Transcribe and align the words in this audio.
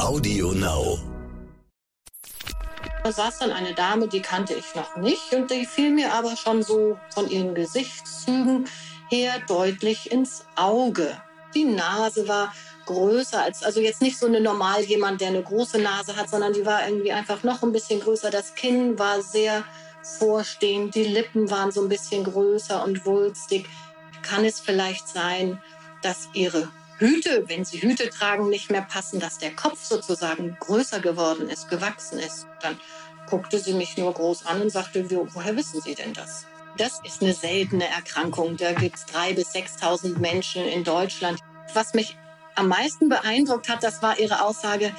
Audio 0.00 0.52
Now. 0.52 0.98
Da 3.02 3.12
saß 3.12 3.38
dann 3.38 3.52
eine 3.52 3.74
Dame, 3.74 4.06
die 4.06 4.20
kannte 4.20 4.54
ich 4.54 4.74
noch 4.74 4.96
nicht 4.96 5.32
und 5.32 5.50
die 5.50 5.64
fiel 5.64 5.90
mir 5.90 6.12
aber 6.12 6.36
schon 6.36 6.62
so 6.62 6.98
von 7.14 7.30
ihren 7.30 7.54
Gesichtszügen 7.54 8.66
her 9.08 9.40
deutlich 9.48 10.12
ins 10.12 10.44
Auge. 10.56 11.16
Die 11.54 11.64
Nase 11.64 12.28
war 12.28 12.52
größer 12.84 13.42
als, 13.42 13.62
also 13.62 13.80
jetzt 13.80 14.02
nicht 14.02 14.18
so 14.18 14.26
eine 14.26 14.40
normal 14.40 14.82
jemand, 14.82 15.20
der 15.20 15.28
eine 15.28 15.42
große 15.42 15.78
Nase 15.78 16.16
hat, 16.16 16.28
sondern 16.28 16.52
die 16.52 16.66
war 16.66 16.86
irgendwie 16.86 17.12
einfach 17.12 17.42
noch 17.42 17.62
ein 17.62 17.72
bisschen 17.72 18.00
größer. 18.00 18.30
Das 18.30 18.54
Kinn 18.54 18.98
war 18.98 19.22
sehr 19.22 19.64
vorstehend, 20.02 20.94
die 20.94 21.04
Lippen 21.04 21.50
waren 21.50 21.72
so 21.72 21.82
ein 21.82 21.88
bisschen 21.88 22.24
größer 22.24 22.84
und 22.84 23.06
wulstig. 23.06 23.66
Kann 24.22 24.44
es 24.44 24.60
vielleicht 24.60 25.08
sein, 25.08 25.62
dass 26.02 26.28
ihre 26.34 26.68
Hüte, 27.00 27.48
wenn 27.48 27.64
sie 27.64 27.80
Hüte 27.80 28.10
tragen, 28.10 28.50
nicht 28.50 28.70
mehr 28.70 28.82
passen, 28.82 29.20
dass 29.20 29.38
der 29.38 29.56
Kopf 29.56 29.82
sozusagen 29.82 30.58
größer 30.60 31.00
geworden 31.00 31.48
ist, 31.48 31.70
gewachsen 31.70 32.18
ist? 32.18 32.46
Dann 32.60 32.78
guckte 33.26 33.58
sie 33.58 33.72
mich 33.72 33.96
nur 33.96 34.12
groß 34.12 34.44
an 34.44 34.60
und 34.60 34.70
sagte, 34.70 35.10
woher 35.10 35.56
wissen 35.56 35.80
Sie 35.80 35.94
denn 35.94 36.12
das? 36.12 36.44
Das 36.76 37.00
ist 37.04 37.22
eine 37.22 37.32
seltene 37.32 37.88
Erkrankung. 37.88 38.58
Da 38.58 38.72
gibt 38.72 38.96
es 38.96 39.06
3.000 39.06 39.34
bis 39.34 39.54
6.000 39.54 40.18
Menschen 40.18 40.66
in 40.66 40.84
Deutschland. 40.84 41.40
Was 41.72 41.94
mich 41.94 42.18
am 42.54 42.68
meisten 42.68 43.08
beeindruckt 43.08 43.70
hat, 43.70 43.82
das 43.82 44.02
war 44.02 44.18
Ihre 44.18 44.44
Aussage, 44.44 44.92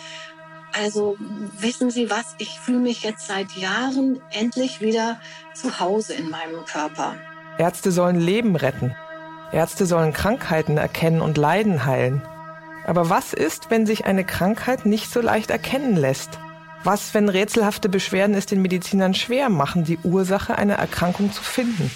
also 0.74 1.18
wissen 1.60 1.92
Sie 1.92 2.10
was, 2.10 2.36
ich 2.40 2.60
fühle 2.60 2.80
mich 2.80 3.04
jetzt 3.04 3.28
seit 3.28 3.52
Jahren 3.52 4.22
endlich 4.32 4.82
wieder 4.82 5.20
zu 5.54 5.80
Hause 5.80 6.14
in 6.14 6.30
meinem 6.30 6.66
Körper. 6.66 7.16
Ärzte 7.60 7.92
sollen 7.92 8.20
Leben 8.20 8.56
retten. 8.56 8.96
Ärzte 9.52 9.86
sollen 9.86 10.14
Krankheiten 10.14 10.78
erkennen 10.78 11.22
und 11.22 11.38
Leiden 11.38 11.86
heilen. 11.86 12.22
Aber 12.86 13.10
was 13.10 13.34
ist, 13.34 13.70
wenn 13.70 13.86
sich 13.86 14.06
eine 14.06 14.24
Krankheit 14.24 14.86
nicht 14.86 15.12
so 15.12 15.22
leicht 15.22 15.52
erkennen 15.52 15.96
lässt? 15.96 16.40
Was, 16.84 17.14
wenn 17.14 17.30
rätselhafte 17.30 17.90
Beschwerden 17.90 18.36
es 18.36 18.48
den 18.48 18.62
Medizinern 18.62 19.14
schwer 19.14 19.50
machen, 19.50 19.84
die 19.84 20.00
Ursache 20.00 20.58
einer 20.58 20.76
Erkrankung 20.76 21.32
zu 21.32 21.44
finden? 21.44 21.92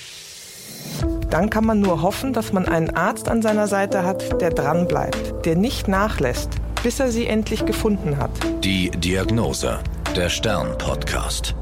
Dann 1.30 1.50
kann 1.50 1.66
man 1.66 1.80
nur 1.80 2.02
hoffen, 2.02 2.34
dass 2.34 2.54
man 2.54 2.68
einen 2.68 2.96
Arzt 2.96 3.28
an 3.28 3.42
seiner 3.42 3.68
Seite 3.68 4.04
hat, 4.04 4.40
der 4.42 4.52
dranbleibt, 4.52 5.46
der 5.46 5.56
nicht 5.56 5.88
nachlässt, 5.88 6.50
bis 6.84 7.00
er 7.00 7.10
sie 7.10 7.26
endlich 7.26 7.66
gefunden 7.66 8.18
hat. 8.18 8.32
Die 8.64 8.92
Diagnose, 8.92 9.80
der 10.16 10.30
Stern-Podcast. 10.30 11.56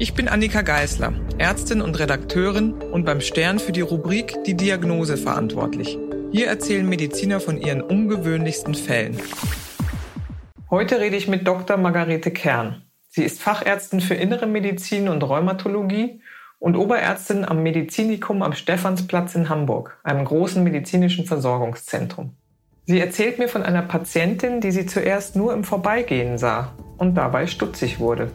Ich 0.00 0.14
bin 0.14 0.28
Annika 0.28 0.62
Geisler, 0.62 1.12
Ärztin 1.38 1.80
und 1.80 1.98
Redakteurin 1.98 2.72
und 2.74 3.04
beim 3.04 3.20
Stern 3.20 3.58
für 3.58 3.72
die 3.72 3.80
Rubrik 3.80 4.44
Die 4.44 4.54
Diagnose 4.54 5.16
verantwortlich. 5.16 5.98
Hier 6.30 6.46
erzählen 6.46 6.88
Mediziner 6.88 7.40
von 7.40 7.60
ihren 7.60 7.82
ungewöhnlichsten 7.82 8.76
Fällen. 8.76 9.18
Heute 10.70 11.00
rede 11.00 11.16
ich 11.16 11.26
mit 11.26 11.48
Dr. 11.48 11.76
Margarete 11.78 12.30
Kern. 12.30 12.82
Sie 13.08 13.24
ist 13.24 13.42
Fachärztin 13.42 14.00
für 14.00 14.14
Innere 14.14 14.46
Medizin 14.46 15.08
und 15.08 15.24
Rheumatologie 15.24 16.20
und 16.60 16.76
Oberärztin 16.76 17.44
am 17.44 17.64
Medizinikum 17.64 18.42
am 18.42 18.52
Stephansplatz 18.52 19.34
in 19.34 19.48
Hamburg, 19.48 19.98
einem 20.04 20.24
großen 20.24 20.62
medizinischen 20.62 21.24
Versorgungszentrum. 21.24 22.36
Sie 22.86 23.00
erzählt 23.00 23.40
mir 23.40 23.48
von 23.48 23.64
einer 23.64 23.82
Patientin, 23.82 24.60
die 24.60 24.70
sie 24.70 24.86
zuerst 24.86 25.34
nur 25.34 25.52
im 25.52 25.64
Vorbeigehen 25.64 26.38
sah 26.38 26.72
und 26.98 27.16
dabei 27.16 27.48
stutzig 27.48 27.98
wurde. 27.98 28.30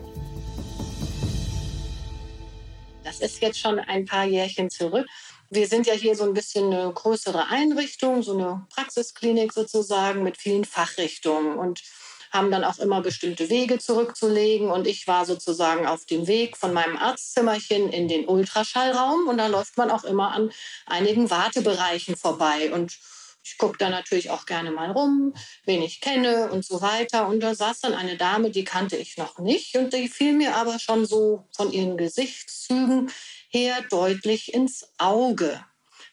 Das 3.19 3.31
ist 3.31 3.42
jetzt 3.42 3.59
schon 3.59 3.80
ein 3.80 4.06
paar 4.06 4.25
Jährchen 4.25 4.72
zurück. 4.72 5.06
Wir 5.52 5.67
sind 5.67 5.86
ja 5.86 5.94
hier 5.94 6.16
so 6.16 6.23
ein 6.23 6.33
bisschen 6.33 6.73
eine 6.73 6.92
größere 6.92 7.47
Einrichtung, 7.47 8.23
so 8.23 8.33
eine 8.33 8.66
Praxisklinik 8.73 9.53
sozusagen 9.53 10.23
mit 10.23 10.38
vielen 10.38 10.66
Fachrichtungen 10.66 11.59
und 11.59 11.84
haben 12.31 12.50
dann 12.50 12.64
auch 12.64 12.80
immer 12.80 13.02
bestimmte 13.02 13.50
Wege 13.50 13.78
zurückzulegen. 13.78 14.72
Und 14.72 14.88
ich 14.88 15.06
war 15.06 15.25
sozusagen 15.28 15.86
auf 15.86 16.06
dem 16.08 16.25
Weg 16.25 16.58
von 16.58 16.73
meinem 16.73 16.97
Arztzimmerchen 16.97 17.89
in 17.89 18.08
den 18.08 18.28
Ultraschallraum. 18.28 19.28
Und 19.28 19.38
da 19.38 19.46
läuft 19.46 19.78
man 19.78 19.91
auch 19.91 20.06
immer 20.06 20.31
an 20.31 20.52
einigen 20.88 21.29
Wartebereichen 21.29 22.16
vorbei. 22.16 22.73
Und 22.73 22.97
ich 23.44 23.58
gucke 23.58 23.78
da 23.78 23.90
natürlich 23.90 24.30
auch 24.30 24.46
gerne 24.46 24.72
mal 24.72 24.92
rum, 24.92 25.34
wen 25.66 25.81
ich 25.81 26.00
kenne 26.00 26.50
und 26.52 26.66
so 26.66 26.81
weiter. 26.81 27.28
Und 27.28 27.42
da 27.42 27.54
saß 27.54 27.81
dann 27.81 27.94
eine 27.94 28.16
Dame, 28.16 28.50
die 28.52 28.64
kannte 28.64 28.96
ich 28.96 29.18
noch 29.18 29.38
nicht. 29.40 29.76
Und 29.76 29.94
die 29.94 30.08
fiel 30.08 30.34
mir 30.34 30.56
aber 30.56 30.80
schon 30.80 31.06
so 31.06 31.48
von 31.56 31.72
ihren 31.72 31.98
Gesichtszügen 31.98 33.12
her 33.50 33.84
deutlich 33.90 34.53
ins 34.53 34.90
Auge, 34.98 35.64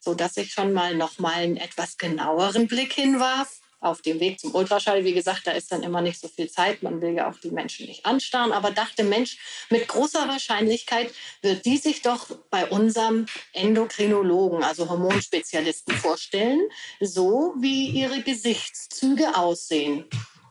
sodass 0.01 0.37
ich 0.37 0.53
schon 0.53 0.73
mal 0.73 0.97
noch 0.97 1.19
mal 1.19 1.35
einen 1.35 1.57
etwas 1.57 1.97
genaueren 1.97 2.67
Blick 2.67 2.93
hinwarf 2.93 3.60
auf 3.81 4.03
dem 4.03 4.21
Weg 4.21 4.39
zum 4.39 4.55
Ultraschall. 4.55 5.05
Wie 5.05 5.15
gesagt, 5.15 5.47
da 5.47 5.53
ist 5.53 5.73
dann 5.73 5.83
immer 5.83 6.03
nicht 6.03 6.21
so 6.21 6.29
viel 6.29 6.51
Zeit. 6.51 6.83
Man 6.83 7.01
will 7.01 7.15
ja 7.15 7.31
auch 7.31 7.39
die 7.39 7.51
Menschen 7.51 7.87
nicht 7.87 8.05
anstarren. 8.07 8.53
Aber 8.53 8.71
dachte, 8.71 9.05
Mensch, 9.05 9.39
mit 9.71 9.89
großer 9.89 10.29
Wahrscheinlichkeit 10.29 11.13
wird 11.43 11.65
die 11.65 11.79
sich 11.79 12.03
doch 12.03 12.27
bei 12.51 12.69
unserem 12.69 13.27
Endokrinologen, 13.53 14.63
also 14.63 14.89
Hormonspezialisten, 14.89 15.95
vorstellen, 15.95 16.61
so 17.01 17.55
wie 17.59 17.89
ihre 17.89 18.23
Gesichtszüge 18.23 19.37
aussehen. 19.37 20.05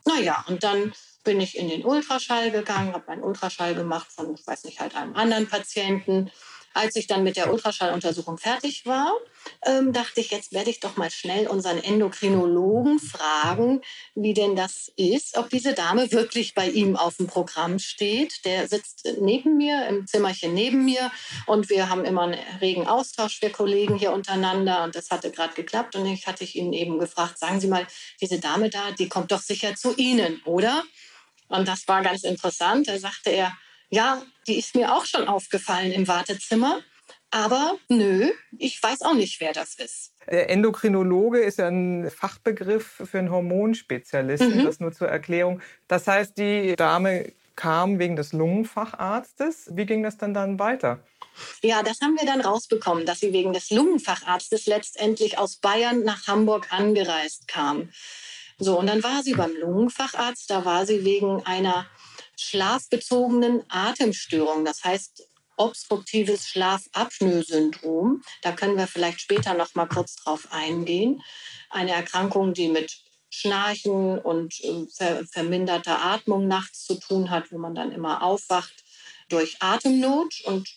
Naja, 0.04 0.44
und 0.48 0.64
dann 0.64 0.92
bin 1.22 1.40
ich 1.40 1.56
in 1.56 1.68
den 1.68 1.84
Ultraschall 1.84 2.50
gegangen, 2.50 2.94
habe 2.94 3.08
einen 3.08 3.22
Ultraschall 3.22 3.74
gemacht 3.74 4.10
von, 4.10 4.34
ich 4.34 4.46
weiß 4.46 4.64
nicht, 4.64 4.80
halt 4.80 4.96
einem 4.96 5.14
anderen 5.14 5.48
Patienten 5.48 6.30
als 6.72 6.96
ich 6.96 7.06
dann 7.06 7.24
mit 7.24 7.36
der 7.36 7.52
Ultraschalluntersuchung 7.52 8.38
fertig 8.38 8.86
war, 8.86 9.12
ähm, 9.66 9.92
dachte 9.92 10.20
ich, 10.20 10.30
jetzt 10.30 10.52
werde 10.52 10.70
ich 10.70 10.80
doch 10.80 10.96
mal 10.96 11.10
schnell 11.10 11.48
unseren 11.48 11.82
Endokrinologen 11.82 12.98
fragen, 12.98 13.80
wie 14.14 14.34
denn 14.34 14.54
das 14.54 14.92
ist, 14.96 15.36
ob 15.36 15.50
diese 15.50 15.74
Dame 15.74 16.12
wirklich 16.12 16.54
bei 16.54 16.68
ihm 16.68 16.96
auf 16.96 17.16
dem 17.16 17.26
Programm 17.26 17.78
steht. 17.78 18.44
Der 18.44 18.68
sitzt 18.68 19.08
neben 19.20 19.56
mir, 19.56 19.86
im 19.88 20.06
Zimmerchen 20.06 20.54
neben 20.54 20.84
mir 20.84 21.10
und 21.46 21.70
wir 21.70 21.88
haben 21.88 22.04
immer 22.04 22.22
einen 22.22 22.38
regen 22.60 22.86
Austausch, 22.86 23.42
wir 23.42 23.50
Kollegen 23.50 23.96
hier 23.96 24.12
untereinander 24.12 24.84
und 24.84 24.94
das 24.94 25.10
hatte 25.10 25.30
gerade 25.30 25.54
geklappt 25.54 25.96
und 25.96 26.06
ich 26.06 26.26
hatte 26.26 26.44
ihn 26.44 26.72
eben 26.72 26.98
gefragt, 26.98 27.38
sagen 27.38 27.60
Sie 27.60 27.68
mal, 27.68 27.86
diese 28.20 28.38
Dame 28.38 28.70
da, 28.70 28.92
die 28.92 29.08
kommt 29.08 29.32
doch 29.32 29.40
sicher 29.40 29.74
zu 29.74 29.94
Ihnen, 29.96 30.40
oder? 30.44 30.84
Und 31.48 31.66
das 31.66 31.88
war 31.88 32.02
ganz 32.02 32.22
interessant. 32.22 32.88
Da 32.88 32.98
sagte 32.98 33.30
er, 33.30 33.52
ja, 33.90 34.22
die 34.46 34.58
ist 34.58 34.74
mir 34.74 34.94
auch 34.94 35.04
schon 35.04 35.28
aufgefallen 35.28 35.92
im 35.92 36.08
Wartezimmer. 36.08 36.80
Aber 37.32 37.76
nö, 37.88 38.30
ich 38.58 38.82
weiß 38.82 39.02
auch 39.02 39.14
nicht, 39.14 39.40
wer 39.40 39.52
das 39.52 39.74
ist. 39.74 40.12
Der 40.28 40.50
Endokrinologe 40.50 41.38
ist 41.38 41.58
ja 41.58 41.68
ein 41.68 42.10
Fachbegriff 42.10 43.02
für 43.04 43.18
einen 43.18 43.30
Hormonspezialisten, 43.30 44.58
mhm. 44.58 44.64
das 44.64 44.80
nur 44.80 44.92
zur 44.92 45.08
Erklärung. 45.08 45.60
Das 45.86 46.06
heißt, 46.08 46.36
die 46.38 46.74
Dame 46.74 47.32
kam 47.54 47.98
wegen 47.98 48.16
des 48.16 48.32
Lungenfacharztes. 48.32 49.70
Wie 49.72 49.86
ging 49.86 50.02
das 50.02 50.16
dann 50.16 50.34
dann 50.34 50.58
weiter? 50.58 51.00
Ja, 51.62 51.82
das 51.82 52.00
haben 52.00 52.16
wir 52.18 52.26
dann 52.26 52.40
rausbekommen, 52.40 53.06
dass 53.06 53.20
sie 53.20 53.32
wegen 53.32 53.52
des 53.52 53.70
Lungenfacharztes 53.70 54.66
letztendlich 54.66 55.38
aus 55.38 55.56
Bayern 55.56 56.02
nach 56.02 56.26
Hamburg 56.26 56.72
angereist 56.72 57.48
kam. 57.48 57.90
So, 58.58 58.78
und 58.78 58.88
dann 58.88 59.02
war 59.02 59.22
sie 59.22 59.34
beim 59.34 59.54
Lungenfacharzt, 59.56 60.50
da 60.50 60.64
war 60.64 60.84
sie 60.84 61.04
wegen 61.04 61.44
einer 61.46 61.86
schlafbezogenen 62.42 63.62
Atemstörungen, 63.68 64.64
das 64.64 64.84
heißt 64.84 65.22
obstruktives 65.56 66.48
Schlafapnoe-Syndrom. 66.48 68.22
Da 68.42 68.52
können 68.52 68.78
wir 68.78 68.86
vielleicht 68.86 69.20
später 69.20 69.54
noch 69.54 69.74
mal 69.74 69.86
kurz 69.86 70.16
drauf 70.16 70.48
eingehen. 70.50 71.22
Eine 71.68 71.92
Erkrankung, 71.92 72.54
die 72.54 72.68
mit 72.68 72.98
Schnarchen 73.28 74.18
und 74.18 74.58
äh, 74.64 74.86
ver 74.92 75.24
verminderter 75.26 76.02
Atmung 76.02 76.48
nachts 76.48 76.84
zu 76.84 76.98
tun 76.98 77.30
hat, 77.30 77.52
wo 77.52 77.58
man 77.58 77.74
dann 77.74 77.92
immer 77.92 78.22
aufwacht 78.22 78.84
durch 79.28 79.56
Atemnot 79.60 80.40
und 80.44 80.68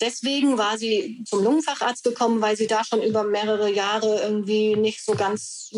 Deswegen 0.00 0.56
war 0.56 0.78
sie 0.78 1.22
zum 1.26 1.44
Lungenfacharzt 1.44 2.04
gekommen, 2.04 2.40
weil 2.40 2.56
sie 2.56 2.66
da 2.66 2.84
schon 2.84 3.02
über 3.02 3.22
mehrere 3.22 3.70
Jahre 3.70 4.20
irgendwie 4.22 4.74
nicht 4.76 5.04
so 5.04 5.14
ganz 5.14 5.70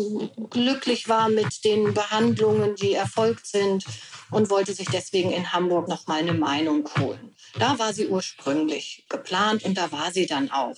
glücklich 0.49 1.09
war 1.09 1.29
mit 1.29 1.63
den 1.65 1.93
Behandlungen, 1.93 2.75
die 2.75 2.93
erfolgt 2.93 3.47
sind 3.47 3.85
und 4.31 4.49
wollte 4.49 4.73
sich 4.73 4.87
deswegen 4.87 5.31
in 5.31 5.51
Hamburg 5.51 5.87
noch 5.87 6.07
mal 6.07 6.19
eine 6.19 6.33
Meinung 6.33 6.89
holen. 6.97 7.35
Da 7.59 7.77
war 7.79 7.93
sie 7.93 8.07
ursprünglich 8.07 9.05
geplant 9.09 9.63
und 9.63 9.77
da 9.77 9.91
war 9.91 10.11
sie 10.11 10.25
dann 10.25 10.51
auch. 10.51 10.77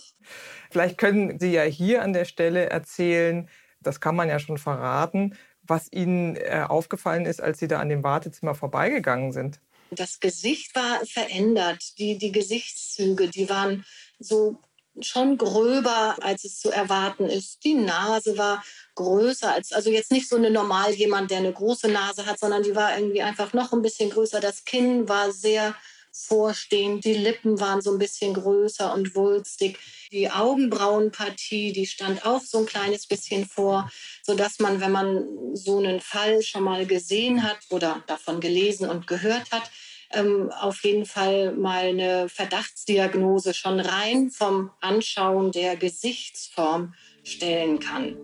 Vielleicht 0.72 0.98
können 0.98 1.40
Sie 1.40 1.52
ja 1.52 1.64
hier 1.64 2.02
an 2.02 2.14
der 2.14 2.26
Stelle 2.26 2.70
erzählen, 2.70 3.48
das 3.80 4.02
kann 4.02 4.16
man 4.16 4.28
ja 4.28 4.40
schon 4.40 4.58
verraten, 4.58 5.36
was 5.62 5.92
Ihnen 5.92 6.36
äh, 6.36 6.66
aufgefallen 6.68 7.26
ist, 7.26 7.42
als 7.42 7.60
Sie 7.60 7.68
da 7.68 7.80
an 7.80 7.90
dem 7.90 8.04
Wartezimmer 8.04 8.56
vorbeigegangen 8.56 9.32
sind. 9.32 9.62
Das 9.96 10.20
Gesicht 10.20 10.76
war 10.76 11.06
verändert. 11.06 11.98
Die, 11.98 12.18
die 12.18 12.32
Gesichtszüge, 12.32 13.30
die 13.30 13.50
waren 13.50 13.86
so 14.20 14.60
schon 15.02 15.38
gröber, 15.38 16.16
als 16.22 16.46
es 16.46 16.60
zu 16.60 16.70
erwarten 16.70 17.26
ist. 17.26 17.64
Die 17.64 17.74
Nase 17.74 18.38
war 18.38 18.64
größer 18.96 19.52
als, 19.52 19.74
also 19.74 19.90
jetzt 19.90 20.12
nicht 20.12 20.30
so 20.30 20.38
eine 20.38 20.50
normal 20.50 20.94
jemand, 20.94 21.32
der 21.32 21.40
eine 21.40 21.52
große 21.52 21.90
Nase 21.90 22.26
hat, 22.26 22.40
sondern 22.40 22.64
die 22.64 22.76
war 22.76 22.98
irgendwie 22.98 23.22
einfach 23.22 23.54
noch 23.54 23.74
ein 23.74 23.82
bisschen 23.82 24.10
größer. 24.10 24.40
Das 24.40 24.64
Kinn 24.64 25.10
war 25.10 25.32
sehr 25.32 25.76
vorstehend, 26.16 27.04
die 27.04 27.14
Lippen 27.14 27.60
waren 27.60 27.82
so 27.82 27.92
ein 27.92 27.98
bisschen 27.98 28.34
größer 28.34 28.94
und 28.94 29.16
wulstig. 29.16 29.78
Die 30.12 30.32
Augenbrauenpartie, 30.32 31.74
die 31.74 31.86
stand 31.86 32.26
auch 32.26 32.42
so 32.42 32.60
ein 32.60 32.66
kleines 32.66 33.06
bisschen 33.06 33.46
vor. 33.46 33.92
Sodass 34.26 34.60
man, 34.60 34.82
wenn 34.82 34.92
man 34.92 35.56
so 35.56 35.78
einen 35.78 36.00
Fall 36.00 36.42
schon 36.42 36.64
mal 36.64 36.88
gesehen 36.88 37.44
hat 37.44 37.60
oder 37.70 38.04
davon 38.08 38.40
gelesen 38.40 38.90
und 38.90 39.06
gehört 39.06 39.52
hat, 39.52 39.70
ähm, 40.12 40.52
auf 40.52 40.84
jeden 40.84 41.06
Fall 41.06 41.52
mal 41.52 41.86
eine 41.90 42.28
Verdachtsdiagnose 42.28 43.54
schon 43.54 43.80
rein 43.80 44.32
vom 44.32 44.72
Anschauen 44.82 45.52
der 45.52 45.76
Gesichtsform 45.76 46.96
stellen 47.24 47.80
kann. 47.80 48.18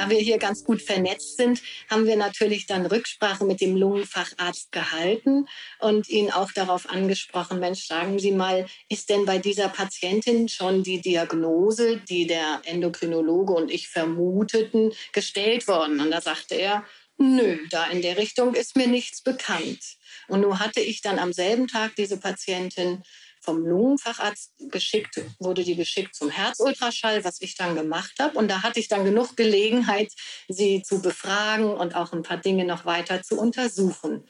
Da 0.00 0.08
wir 0.08 0.18
hier 0.18 0.38
ganz 0.38 0.64
gut 0.64 0.80
vernetzt 0.80 1.36
sind, 1.36 1.60
haben 1.90 2.06
wir 2.06 2.16
natürlich 2.16 2.64
dann 2.64 2.86
Rücksprache 2.86 3.44
mit 3.44 3.60
dem 3.60 3.76
Lungenfacharzt 3.76 4.72
gehalten 4.72 5.46
und 5.78 6.08
ihn 6.08 6.30
auch 6.30 6.52
darauf 6.52 6.88
angesprochen, 6.88 7.60
Mensch, 7.60 7.86
sagen 7.86 8.18
Sie 8.18 8.32
mal, 8.32 8.64
ist 8.88 9.10
denn 9.10 9.26
bei 9.26 9.36
dieser 9.36 9.68
Patientin 9.68 10.48
schon 10.48 10.82
die 10.82 11.02
Diagnose, 11.02 11.98
die 11.98 12.26
der 12.26 12.62
Endokrinologe 12.64 13.52
und 13.52 13.70
ich 13.70 13.88
vermuteten, 13.88 14.92
gestellt 15.12 15.68
worden? 15.68 16.00
Und 16.00 16.10
da 16.10 16.22
sagte 16.22 16.54
er, 16.54 16.86
nö, 17.18 17.58
da 17.68 17.84
in 17.88 18.00
der 18.00 18.16
Richtung 18.16 18.54
ist 18.54 18.76
mir 18.76 18.86
nichts 18.86 19.22
bekannt. 19.22 19.98
Und 20.28 20.40
nun 20.40 20.60
hatte 20.60 20.80
ich 20.80 21.02
dann 21.02 21.18
am 21.18 21.34
selben 21.34 21.68
Tag 21.68 21.94
diese 21.96 22.16
Patientin 22.16 23.02
vom 23.40 23.64
Lungenfacharzt 23.64 24.52
geschickt, 24.70 25.20
wurde 25.38 25.64
die 25.64 25.76
geschickt 25.76 26.14
zum 26.14 26.30
Herzultraschall, 26.30 27.24
was 27.24 27.40
ich 27.40 27.56
dann 27.56 27.74
gemacht 27.74 28.14
habe. 28.20 28.38
Und 28.38 28.48
da 28.48 28.62
hatte 28.62 28.80
ich 28.80 28.88
dann 28.88 29.04
genug 29.04 29.36
Gelegenheit, 29.36 30.12
sie 30.48 30.82
zu 30.82 31.00
befragen 31.02 31.72
und 31.72 31.94
auch 31.94 32.12
ein 32.12 32.22
paar 32.22 32.38
Dinge 32.38 32.64
noch 32.64 32.84
weiter 32.84 33.22
zu 33.22 33.38
untersuchen. 33.38 34.24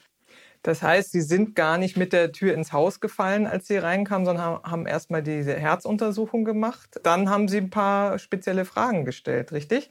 Das 0.63 0.83
heißt, 0.83 1.11
Sie 1.11 1.21
sind 1.21 1.55
gar 1.55 1.79
nicht 1.79 1.97
mit 1.97 2.13
der 2.13 2.31
Tür 2.31 2.53
ins 2.53 2.71
Haus 2.71 2.99
gefallen, 2.99 3.47
als 3.47 3.67
Sie 3.67 3.77
reinkamen, 3.77 4.25
sondern 4.25 4.61
haben 4.61 4.85
erstmal 4.85 5.23
diese 5.23 5.55
Herzuntersuchung 5.55 6.45
gemacht. 6.45 6.99
Dann 7.03 7.29
haben 7.29 7.47
Sie 7.47 7.57
ein 7.57 7.71
paar 7.71 8.19
spezielle 8.19 8.65
Fragen 8.65 9.03
gestellt, 9.03 9.51
richtig? 9.51 9.89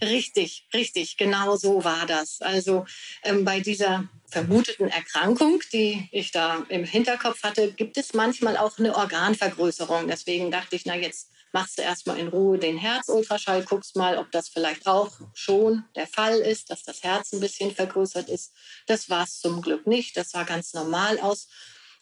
Richtig, 0.00 0.66
richtig, 0.72 1.16
genau 1.16 1.56
so 1.56 1.84
war 1.84 2.06
das. 2.06 2.40
Also 2.40 2.86
ähm, 3.22 3.44
bei 3.44 3.60
dieser 3.60 4.08
vermuteten 4.26 4.88
Erkrankung, 4.88 5.60
die 5.72 6.08
ich 6.12 6.30
da 6.30 6.64
im 6.68 6.84
Hinterkopf 6.84 7.42
hatte, 7.42 7.72
gibt 7.72 7.96
es 7.96 8.14
manchmal 8.14 8.56
auch 8.56 8.78
eine 8.78 8.94
Organvergrößerung. 8.94 10.06
Deswegen 10.06 10.50
dachte 10.50 10.76
ich, 10.76 10.86
na 10.86 10.96
jetzt 10.96 11.30
machst 11.52 11.78
du 11.78 11.82
erstmal 11.82 12.18
in 12.18 12.28
Ruhe 12.28 12.58
den 12.58 12.76
Herzultraschall, 12.76 13.64
guckst 13.64 13.96
mal, 13.96 14.18
ob 14.18 14.30
das 14.30 14.48
vielleicht 14.48 14.86
auch 14.86 15.10
schon 15.34 15.84
der 15.96 16.06
Fall 16.06 16.38
ist, 16.38 16.70
dass 16.70 16.82
das 16.82 17.02
Herz 17.02 17.32
ein 17.32 17.40
bisschen 17.40 17.74
vergrößert 17.74 18.28
ist. 18.28 18.52
Das 18.86 19.08
war 19.08 19.24
es 19.24 19.40
zum 19.40 19.62
Glück 19.62 19.86
nicht. 19.86 20.16
Das 20.16 20.30
sah 20.30 20.44
ganz 20.44 20.74
normal 20.74 21.18
aus. 21.20 21.48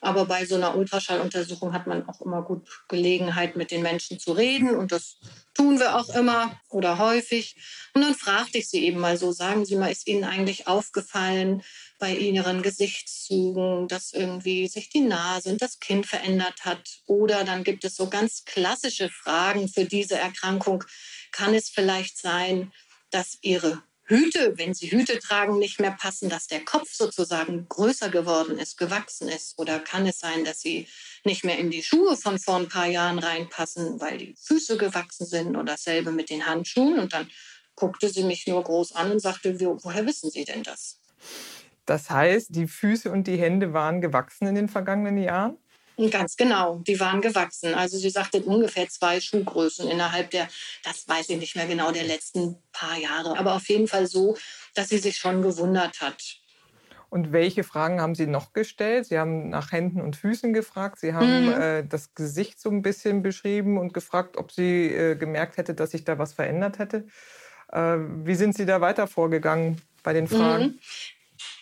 Aber 0.01 0.27
bei 0.27 0.45
so 0.47 0.55
einer 0.57 0.77
Ultraschalluntersuchung 0.77 1.73
hat 1.73 1.87
man 1.87 2.09
auch 2.09 2.21
immer 2.21 2.43
gut 2.43 2.69
Gelegenheit, 2.89 3.57
mit 3.57 3.71
den 3.71 3.83
Menschen 3.83 4.19
zu 4.19 4.33
reden. 4.33 4.77
Und 4.77 4.93
das 4.93 5.19
tun 5.55 5.79
wir 5.79 5.97
auch 5.97 6.09
immer 6.11 6.61
oder 6.69 6.99
häufig. 6.99 7.57
Und 7.95 8.03
dann 8.03 8.15
fragte 8.15 8.59
ich 8.59 8.69
sie 8.69 8.85
eben 8.85 9.01
mal 9.01 9.17
so, 9.17 9.33
sagen 9.33 9.65
Sie 9.65 9.77
mal, 9.77 9.91
ist 9.91 10.07
Ihnen 10.07 10.25
eigentlich 10.25 10.67
aufgefallen 10.67 11.63
bei 11.99 12.15
Ihren 12.15 12.63
Gesichtszügen, 12.63 13.89
dass 13.89 14.13
irgendwie 14.13 14.69
sich 14.69 14.91
die 14.91 15.01
Nase 15.01 15.51
und 15.51 15.63
das 15.63 15.81
Kinn 15.81 16.05
verändert 16.05 16.65
hat? 16.65 17.01
Oder 17.07 17.45
dann 17.45 17.65
gibt 17.65 17.85
es 17.85 17.97
so 17.97 18.09
ganz 18.09 18.45
klassische 18.45 19.09
Fragen 19.09 19.69
für 19.69 19.87
diese 19.87 20.19
Erkrankung. 20.19 20.85
Kann 21.33 21.55
es 21.55 21.71
vielleicht 21.71 22.19
sein, 22.19 22.73
dass 23.11 23.39
Ihre 23.41 23.83
Hüte, 24.09 24.57
wenn 24.57 24.73
sie 24.73 24.91
Hüte 24.91 25.19
tragen, 25.19 25.59
nicht 25.59 25.81
mehr 25.81 25.91
passen, 25.91 26.29
dass 26.29 26.47
der 26.47 26.65
Kopf 26.65 26.93
sozusagen 26.93 27.69
größer 27.69 28.09
geworden 28.09 28.57
ist, 28.59 28.79
gewachsen 28.79 29.29
ist? 29.29 29.59
Oder 29.59 29.81
kann 29.81 30.07
es 30.07 30.21
sein, 30.21 30.45
dass 30.45 30.61
sie 30.61 30.87
nicht 31.25 31.45
mehr 31.45 31.59
in 31.59 31.71
die 31.71 31.83
Schuhe 31.83 32.17
von 32.17 32.39
vor 32.39 32.57
ein 32.57 32.69
paar 32.69 32.87
Jahren 32.87 33.19
reinpassen, 33.19 34.01
weil 34.01 34.19
die 34.19 34.37
Füße 34.41 34.77
gewachsen 34.77 35.27
sind 35.27 35.57
oder 35.57 35.65
dasselbe 35.65 36.13
mit 36.13 36.31
den 36.31 36.47
Handschuhen? 36.47 37.01
Und 37.01 37.13
dann 37.13 37.29
guckte 37.75 38.09
sie 38.09 38.23
mich 38.23 38.47
nur 38.47 38.63
groß 38.63 38.93
an 38.93 39.11
und 39.11 39.21
sagte, 39.21 39.59
woher 39.61 40.07
wissen 40.07 40.31
Sie 40.31 40.45
denn 40.45 40.63
das? 40.63 41.01
Das 41.85 42.09
heißt, 42.11 42.55
die 42.55 42.67
Füße 42.67 43.11
und 43.11 43.27
die 43.27 43.37
Hände 43.37 43.73
waren 43.73 44.01
gewachsen 44.01 44.47
in 44.47 44.55
den 44.55 44.69
vergangenen 44.69 45.19
Jahren? 45.19 45.59
Ganz 46.11 46.37
genau, 46.37 46.81
die 46.87 47.01
waren 47.01 47.23
gewachsen. 47.23 47.73
Also 47.73 47.97
sie 47.97 48.11
sagte 48.11 48.43
ungefähr 48.43 48.87
zwei 48.89 49.19
Schuhgrößen 49.19 49.89
innerhalb 49.89 50.31
der, 50.31 50.47
das 50.85 51.09
weiß 51.09 51.31
ich 51.31 51.39
nicht 51.39 51.57
mehr 51.57 51.67
genau, 51.67 51.91
der 51.91 52.05
letzten 52.05 52.57
paar 52.73 52.99
Jahre. 52.99 53.39
Aber 53.39 53.55
auf 53.55 53.67
jeden 53.69 53.89
Fall 53.89 54.07
so, 54.07 54.37
dass 54.75 54.91
sie 54.91 54.99
sich 54.99 55.17
schon 55.17 55.41
gewundert 55.41 56.03
hat. 56.03 56.39
Und 57.09 57.33
welche 57.33 57.65
Fragen 57.65 58.01
haben 58.01 58.15
Sie 58.15 58.27
noch 58.27 58.53
gestellt? 58.53 59.07
Sie 59.07 59.19
haben 59.19 59.49
nach 59.49 59.73
Händen 59.73 60.03
und 60.03 60.17
Füßen 60.17 60.53
gefragt. 60.53 60.99
Sie 60.99 61.15
haben 61.15 61.47
mhm. 61.47 61.53
äh, 61.53 61.83
das 61.83 62.15
Gesicht 62.15 62.61
so 62.61 62.69
ein 62.69 62.83
bisschen 62.83 63.23
beschrieben 63.23 63.79
und 63.79 63.95
gefragt, 63.95 64.37
ob 64.37 64.53
sie 64.53 64.89
äh, 64.89 65.15
gemerkt 65.15 65.57
hätte, 65.57 65.73
dass 65.73 65.93
sich 65.93 66.05
da 66.05 66.19
was 66.19 66.35
verändert 66.35 66.79
hätte. 66.79 67.07
Äh, 67.73 67.97
wie 68.25 68.35
sind 68.35 68.55
Sie 68.55 68.67
da 68.67 68.81
weiter 68.81 69.07
vorgegangen 69.07 69.81
bei 70.03 70.13
den 70.13 70.27
Fragen? 70.27 70.65
Mhm. 70.65 70.79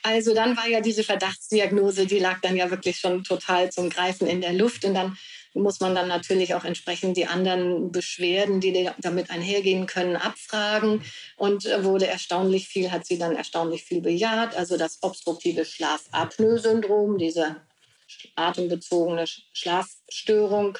Also 0.02 0.34
dann 0.34 0.56
war 0.56 0.68
ja 0.68 0.80
diese 0.80 1.04
Verdachtsdiagnose, 1.04 2.06
die 2.06 2.18
lag 2.18 2.40
dann 2.40 2.56
ja 2.56 2.70
wirklich 2.70 2.98
schon 2.98 3.24
total 3.24 3.70
zum 3.70 3.90
Greifen 3.90 4.26
in 4.26 4.40
der 4.40 4.52
Luft. 4.52 4.84
Und 4.84 4.94
dann 4.94 5.16
muss 5.54 5.80
man 5.80 5.94
dann 5.94 6.08
natürlich 6.08 6.54
auch 6.54 6.64
entsprechend 6.64 7.16
die 7.16 7.26
anderen 7.26 7.92
Beschwerden, 7.92 8.60
die 8.60 8.90
damit 8.98 9.30
einhergehen 9.30 9.86
können, 9.86 10.16
abfragen. 10.16 11.02
Und 11.36 11.66
äh, 11.66 11.84
wurde 11.84 12.06
erstaunlich 12.06 12.68
viel, 12.68 12.90
hat 12.90 13.06
sie 13.06 13.18
dann 13.18 13.36
erstaunlich 13.36 13.84
viel 13.84 14.00
bejaht. 14.00 14.56
Also 14.56 14.76
das 14.76 14.98
obstruktive 15.02 15.64
Schlafapnoe-Syndrom, 15.64 17.18
diese 17.18 17.56
atembezogene 18.36 19.24
Schlafstörung, 19.52 20.78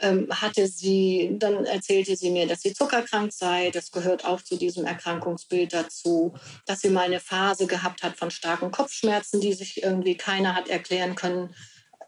ähm, 0.00 0.28
hatte 0.30 0.66
sie, 0.66 1.30
dann 1.38 1.64
erzählte 1.64 2.16
sie 2.16 2.30
mir, 2.30 2.46
dass 2.46 2.62
sie 2.62 2.72
zuckerkrank 2.72 3.32
sei. 3.32 3.70
Das 3.70 3.90
gehört 3.90 4.24
auch 4.24 4.40
zu 4.40 4.56
diesem 4.56 4.86
Erkrankungsbild 4.86 5.72
dazu. 5.72 6.34
Dass 6.66 6.80
sie 6.80 6.90
mal 6.90 7.04
eine 7.04 7.20
Phase 7.20 7.66
gehabt 7.66 8.02
hat 8.02 8.16
von 8.16 8.30
starken 8.30 8.70
Kopfschmerzen, 8.70 9.40
die 9.40 9.52
sich 9.52 9.82
irgendwie 9.82 10.16
keiner 10.16 10.54
hat 10.54 10.68
erklären 10.68 11.14
können. 11.14 11.54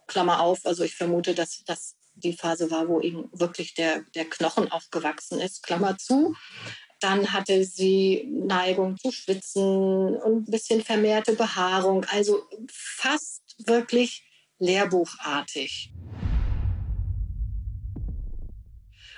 Klammer 0.07 0.41
auf, 0.41 0.65
also 0.65 0.83
ich 0.85 0.95
vermute, 0.95 1.35
dass 1.35 1.63
das 1.65 1.97
die 2.15 2.33
Phase 2.35 2.71
war, 2.71 2.89
wo 2.89 3.01
eben 3.01 3.29
wirklich 3.33 3.75
der, 3.75 4.03
der 4.15 4.25
Knochen 4.27 4.71
auch 4.71 4.91
gewachsen 4.91 5.41
ist. 5.41 5.63
Klammer 5.63 5.97
zu. 5.99 6.35
Dann 7.01 7.33
hatte 7.33 7.65
sie 7.65 8.29
Neigung 8.31 8.97
zu 8.97 9.11
schwitzen 9.11 10.17
und 10.17 10.49
ein 10.49 10.51
bisschen 10.51 10.83
vermehrte 10.83 11.35
Behaarung. 11.35 12.05
Also 12.11 12.43
fast 12.71 13.43
wirklich 13.67 14.25
lehrbuchartig. 14.59 15.93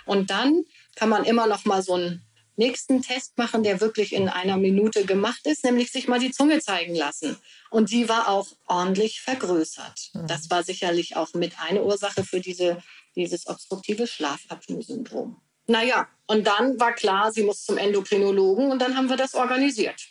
Und 0.06 0.31
dann 0.31 0.65
kann 0.97 1.09
man 1.09 1.25
immer 1.25 1.47
noch 1.47 1.65
mal 1.65 1.83
so 1.83 1.95
einen 1.95 2.25
nächsten 2.56 3.03
Test 3.03 3.37
machen, 3.37 3.62
der 3.62 3.81
wirklich 3.81 4.12
in 4.12 4.29
einer 4.29 4.56
Minute 4.56 5.05
gemacht 5.05 5.47
ist, 5.47 5.64
nämlich 5.64 5.90
sich 5.90 6.09
mal 6.09 6.21
die 6.21 6.31
Zunge 6.31 6.61
zeigen 6.61 6.95
lassen. 6.95 7.37
Und 7.71 7.90
die 7.90 8.09
war 8.09 8.28
auch 8.28 8.47
ordentlich 8.67 9.21
vergrößert. 9.21 10.11
Mhm. 10.12 10.26
Das 10.26 10.50
war 10.50 10.62
sicherlich 10.62 11.17
auch 11.17 11.35
mit 11.35 11.55
eine 11.61 11.83
Ursache 11.83 12.25
für 12.25 12.40
diese, 12.40 12.78
dieses 13.17 13.47
obstruktive 13.47 14.07
Schlafapnoe-Syndrom. 14.07 15.40
Naja, 15.67 16.09
und 16.26 16.47
dann 16.47 16.78
war 16.78 16.93
klar, 16.93 17.33
sie 17.33 17.43
muss 17.43 17.64
zum 17.64 17.78
Endokrinologen 17.78 18.71
und 18.71 18.81
dann 18.81 18.97
haben 18.97 19.09
wir 19.09 19.17
das 19.17 19.35
organisiert. 19.35 20.09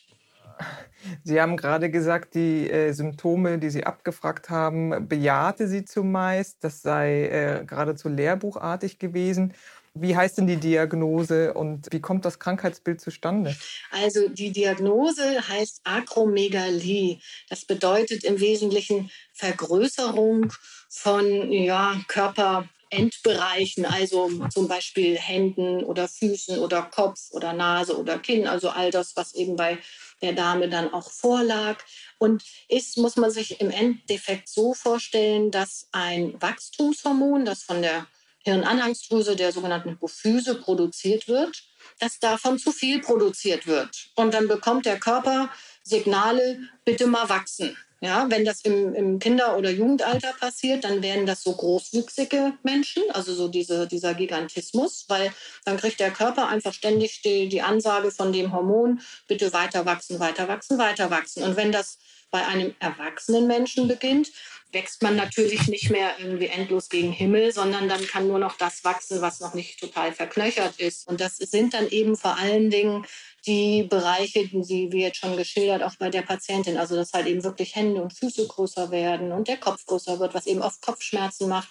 Sie 1.23 1.39
haben 1.39 1.57
gerade 1.57 1.89
gesagt, 1.89 2.33
die 2.35 2.69
äh, 2.69 2.91
Symptome, 2.93 3.59
die 3.59 3.69
Sie 3.69 3.83
abgefragt 3.83 4.49
haben, 4.49 5.07
bejahte 5.07 5.67
sie 5.67 5.83
zumeist. 5.83 6.63
Das 6.63 6.81
sei 6.81 7.27
äh, 7.27 7.65
geradezu 7.65 8.09
lehrbuchartig 8.09 8.99
gewesen. 8.99 9.53
Wie 9.95 10.15
heißt 10.15 10.39
denn 10.39 10.47
die 10.47 10.57
Diagnose 10.57 11.53
und 11.53 11.87
wie 11.91 12.01
kommt 12.01 12.25
das 12.25 12.39
Krankheitsbild 12.39 12.99
zustande? 12.99 13.55
Also 13.91 14.27
die 14.27 14.51
Diagnose 14.51 15.47
heißt 15.47 15.81
Akromegalie. 15.83 17.19
Das 17.47 17.65
bedeutet 17.65 18.23
im 18.23 18.39
Wesentlichen 18.39 19.11
Vergrößerung 19.33 20.51
von 20.89 21.51
ja, 21.51 22.01
Körperendbereichen, 22.07 23.85
also 23.85 24.47
zum 24.49 24.67
Beispiel 24.67 25.15
Händen 25.15 25.83
oder 25.83 26.07
Füßen 26.07 26.57
oder 26.57 26.81
Kopf 26.81 27.29
oder 27.29 27.53
Nase 27.53 27.95
oder 27.95 28.17
Kinn, 28.17 28.47
also 28.47 28.69
all 28.69 28.89
das, 28.89 29.15
was 29.15 29.35
eben 29.35 29.55
bei 29.55 29.77
der 30.23 30.33
Dame 30.33 30.69
dann 30.69 30.91
auch 30.91 31.11
vorlag. 31.11 31.77
Und 32.17 32.43
ist, 32.67 32.97
muss 32.97 33.15
man 33.15 33.29
sich 33.29 33.61
im 33.61 33.69
Endeffekt 33.69 34.49
so 34.49 34.73
vorstellen, 34.73 35.51
dass 35.51 35.87
ein 35.91 36.41
Wachstumshormon, 36.41 37.45
das 37.45 37.61
von 37.61 37.83
der 37.83 38.07
Hirnanhangsdrüse 38.43 39.35
der 39.35 39.51
sogenannten 39.51 39.91
Hypophyse 39.91 40.55
produziert 40.55 41.27
wird, 41.27 41.63
dass 41.99 42.19
davon 42.19 42.59
zu 42.59 42.71
viel 42.71 43.01
produziert 43.01 43.67
wird. 43.67 44.09
Und 44.15 44.33
dann 44.33 44.47
bekommt 44.47 44.85
der 44.85 44.99
Körper 44.99 45.49
Signale, 45.83 46.59
bitte 46.85 47.07
mal 47.07 47.27
wachsen. 47.29 47.77
Ja, 48.03 48.29
wenn 48.29 48.43
das 48.43 48.59
im, 48.63 48.93
im 48.93 49.17
Kinder- 49.17 49.57
oder 49.57 49.69
Jugendalter 49.69 50.33
passiert, 50.37 50.83
dann 50.83 51.01
werden 51.01 51.25
das 51.25 51.41
so 51.41 51.53
großwüchsige 51.53 52.51
Menschen, 52.61 53.01
also 53.13 53.33
so 53.33 53.47
diese, 53.47 53.87
dieser 53.87 54.13
Gigantismus, 54.13 55.05
weil 55.07 55.31
dann 55.63 55.77
kriegt 55.77 56.01
der 56.01 56.11
Körper 56.11 56.49
einfach 56.49 56.73
ständig 56.73 57.21
die, 57.21 57.47
die 57.47 57.61
Ansage 57.61 58.11
von 58.11 58.33
dem 58.33 58.51
Hormon, 58.51 58.99
bitte 59.29 59.53
weiter 59.53 59.85
wachsen, 59.85 60.19
weiter 60.19 60.49
wachsen, 60.49 60.77
weiter 60.77 61.11
wachsen. 61.11 61.43
Und 61.43 61.55
wenn 61.55 61.71
das 61.71 61.97
bei 62.29 62.45
einem 62.45 62.75
erwachsenen 62.79 63.47
Menschen 63.47 63.87
beginnt, 63.87 64.33
wächst 64.73 65.01
man 65.01 65.15
natürlich 65.15 65.67
nicht 65.67 65.89
mehr 65.89 66.15
irgendwie 66.19 66.47
endlos 66.47 66.89
gegen 66.89 67.11
Himmel, 67.11 67.53
sondern 67.53 67.87
dann 67.87 68.05
kann 68.07 68.27
nur 68.27 68.39
noch 68.39 68.57
das 68.57 68.83
wachsen, 68.83 69.21
was 69.21 69.39
noch 69.39 69.53
nicht 69.53 69.79
total 69.79 70.11
verknöchert 70.11 70.79
ist. 70.79 71.07
Und 71.07 71.21
das 71.21 71.37
sind 71.37 71.73
dann 71.73 71.87
eben 71.89 72.17
vor 72.17 72.37
allen 72.37 72.69
Dingen 72.69 73.05
die 73.45 73.83
Bereiche, 73.83 74.47
die 74.47 74.91
wie 74.91 75.01
jetzt 75.01 75.17
schon 75.17 75.37
geschildert, 75.37 75.83
auch 75.83 75.95
bei 75.97 76.09
der 76.09 76.21
Patientin, 76.21 76.77
also 76.77 76.95
dass 76.95 77.13
halt 77.13 77.27
eben 77.27 77.43
wirklich 77.43 77.75
Hände 77.75 77.92
und 77.97 78.13
Füße 78.13 78.47
größer 78.47 78.91
werden 78.91 79.31
und 79.31 79.47
der 79.47 79.57
Kopf 79.57 79.85
größer 79.85 80.19
wird, 80.19 80.33
was 80.33 80.45
eben 80.45 80.61
oft 80.61 80.81
Kopfschmerzen 80.81 81.49
macht. 81.49 81.69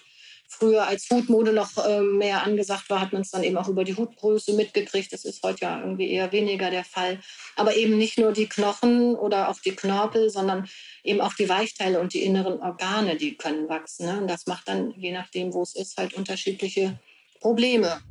Früher, 0.48 0.86
als 0.86 1.08
Hutmode 1.08 1.54
noch 1.54 1.78
äh, 1.78 2.02
mehr 2.02 2.42
angesagt 2.42 2.90
war, 2.90 3.00
hat 3.00 3.14
man 3.14 3.22
es 3.22 3.30
dann 3.30 3.42
eben 3.42 3.56
auch 3.56 3.68
über 3.68 3.84
die 3.84 3.96
Hutgröße 3.96 4.52
mitgekriegt. 4.52 5.10
Das 5.10 5.24
ist 5.24 5.42
heute 5.42 5.62
ja 5.62 5.80
irgendwie 5.80 6.10
eher 6.10 6.30
weniger 6.30 6.70
der 6.70 6.84
Fall. 6.84 7.20
Aber 7.56 7.74
eben 7.74 7.96
nicht 7.96 8.18
nur 8.18 8.32
die 8.32 8.48
Knochen 8.48 9.14
oder 9.14 9.48
auch 9.48 9.58
die 9.60 9.74
Knorpel, 9.74 10.28
sondern 10.28 10.68
eben 11.04 11.22
auch 11.22 11.32
die 11.32 11.48
Weichteile 11.48 12.00
und 12.00 12.12
die 12.12 12.22
inneren 12.22 12.60
Organe, 12.60 13.16
die 13.16 13.34
können 13.34 13.70
wachsen. 13.70 14.04
Ne? 14.04 14.20
Und 14.20 14.28
das 14.28 14.46
macht 14.46 14.68
dann, 14.68 14.92
je 14.98 15.12
nachdem, 15.12 15.54
wo 15.54 15.62
es 15.62 15.74
ist, 15.74 15.96
halt 15.96 16.12
unterschiedliche 16.12 17.00
Probleme. 17.40 18.02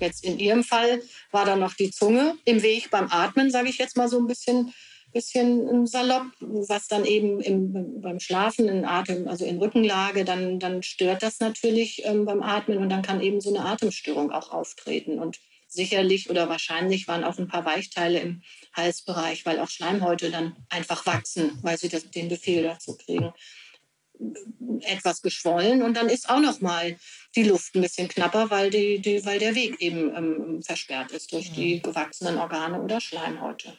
Jetzt 0.00 0.24
in 0.24 0.40
Ihrem 0.40 0.64
Fall 0.64 1.00
war 1.30 1.44
da 1.44 1.54
noch 1.54 1.74
die 1.74 1.92
Zunge 1.92 2.36
im 2.44 2.62
Weg 2.62 2.90
beim 2.90 3.06
Atmen, 3.12 3.52
sage 3.52 3.68
ich 3.68 3.78
jetzt 3.78 3.96
mal 3.96 4.08
so 4.08 4.18
ein 4.18 4.26
bisschen, 4.26 4.74
bisschen 5.12 5.86
salopp, 5.86 6.26
was 6.40 6.88
dann 6.88 7.04
eben 7.04 7.40
im, 7.40 8.00
beim 8.00 8.20
Schlafen 8.20 8.68
in 8.68 8.84
Atem, 8.84 9.28
also 9.28 9.44
in 9.44 9.58
Rückenlage, 9.58 10.24
dann, 10.24 10.58
dann 10.58 10.82
stört 10.82 11.22
das 11.22 11.40
natürlich 11.40 12.04
ähm, 12.04 12.24
beim 12.24 12.42
Atmen 12.42 12.78
und 12.78 12.88
dann 12.88 13.02
kann 13.02 13.20
eben 13.20 13.40
so 13.40 13.54
eine 13.54 13.64
Atemstörung 13.64 14.30
auch 14.30 14.50
auftreten. 14.50 15.18
Und 15.18 15.38
sicherlich 15.68 16.30
oder 16.30 16.48
wahrscheinlich 16.48 17.08
waren 17.08 17.24
auch 17.24 17.38
ein 17.38 17.48
paar 17.48 17.64
Weichteile 17.64 18.20
im 18.20 18.42
Halsbereich, 18.74 19.46
weil 19.46 19.60
auch 19.60 19.68
Schleimhäute 19.68 20.30
dann 20.30 20.56
einfach 20.68 21.06
wachsen, 21.06 21.58
weil 21.62 21.78
sie 21.78 21.88
das, 21.88 22.10
den 22.10 22.28
Befehl 22.28 22.62
dazu 22.62 22.96
kriegen 22.96 23.32
etwas 24.82 25.22
geschwollen 25.22 25.82
und 25.82 25.96
dann 25.96 26.08
ist 26.08 26.28
auch 26.28 26.40
noch 26.40 26.60
mal 26.60 26.96
die 27.34 27.42
Luft 27.42 27.74
ein 27.74 27.82
bisschen 27.82 28.08
knapper, 28.08 28.50
weil, 28.50 28.70
die, 28.70 29.00
die, 29.00 29.24
weil 29.24 29.38
der 29.38 29.54
Weg 29.54 29.80
eben 29.80 30.14
ähm, 30.14 30.62
versperrt 30.62 31.12
ist 31.12 31.32
durch 31.32 31.52
die 31.52 31.80
gewachsenen 31.80 32.38
Organe 32.38 32.80
oder 32.80 33.00
Schleimhäute. 33.00 33.76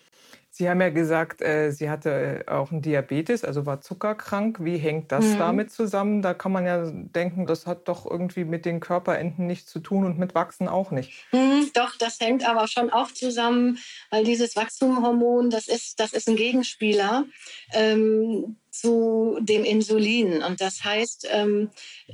Sie 0.55 0.69
haben 0.69 0.81
ja 0.81 0.89
gesagt, 0.89 1.41
äh, 1.41 1.71
sie 1.71 1.89
hatte 1.89 2.43
äh, 2.45 2.51
auch 2.51 2.71
einen 2.71 2.83
Diabetes, 2.83 3.43
also 3.43 3.65
war 3.65 3.81
zuckerkrank. 3.81 4.63
Wie 4.63 4.77
hängt 4.77 5.11
das 5.11 5.25
mhm. 5.25 5.39
damit 5.39 5.71
zusammen? 5.71 6.21
Da 6.21 6.35
kann 6.35 6.51
man 6.51 6.67
ja 6.67 6.91
denken, 6.93 7.47
das 7.47 7.65
hat 7.65 7.87
doch 7.87 8.05
irgendwie 8.05 8.45
mit 8.45 8.63
den 8.63 8.79
Körperenden 8.79 9.47
nichts 9.47 9.71
zu 9.71 9.79
tun 9.79 10.05
und 10.05 10.19
mit 10.19 10.35
Wachsen 10.35 10.67
auch 10.67 10.91
nicht. 10.91 11.25
Mhm, 11.31 11.71
doch, 11.73 11.97
das 11.97 12.19
hängt 12.19 12.47
aber 12.47 12.67
schon 12.67 12.91
auch 12.91 13.11
zusammen, 13.11 13.79
weil 14.11 14.25
dieses 14.25 14.55
Wachstumhormon, 14.55 15.49
das 15.49 15.67
ist, 15.67 15.99
das 15.99 16.13
ist 16.13 16.29
ein 16.29 16.35
Gegenspieler. 16.35 17.25
Ähm, 17.73 18.57
zu 18.73 19.37
dem 19.39 19.63
Insulin. 19.63 20.41
Und 20.41 20.59
das 20.59 20.83
heißt, 20.83 21.27
ähm, 21.31 21.69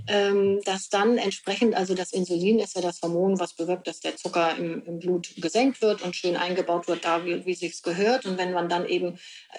ähm, 0.08 0.60
dass 0.66 0.90
dann 0.90 1.18
entsprechend, 1.18 1.74
also 1.74 1.96
das 1.96 2.12
Insulin 2.12 2.60
ist 2.60 2.76
ja 2.76 2.82
das 2.82 3.02
Hormon, 3.02 3.40
was 3.40 3.54
bewirkt, 3.54 3.88
dass 3.88 4.02
der 4.02 4.18
Zucker 4.18 4.58
im, 4.58 4.84
im 4.86 5.00
Blut 5.00 5.30
gesenkt 5.38 5.82
wird 5.82 6.02
und 6.02 6.18
schön 6.18 6.36
eingebaut 6.36 6.90
wird, 6.90 7.06
da 7.06 7.26
wie, 7.26 7.46
wie 7.46 7.54
sich's 7.54 7.82
gehört. 7.82 8.26
Und 8.26 8.38
wenn 8.38 8.52
man 8.52 8.68
dann 8.68 8.86
eben 8.86 9.18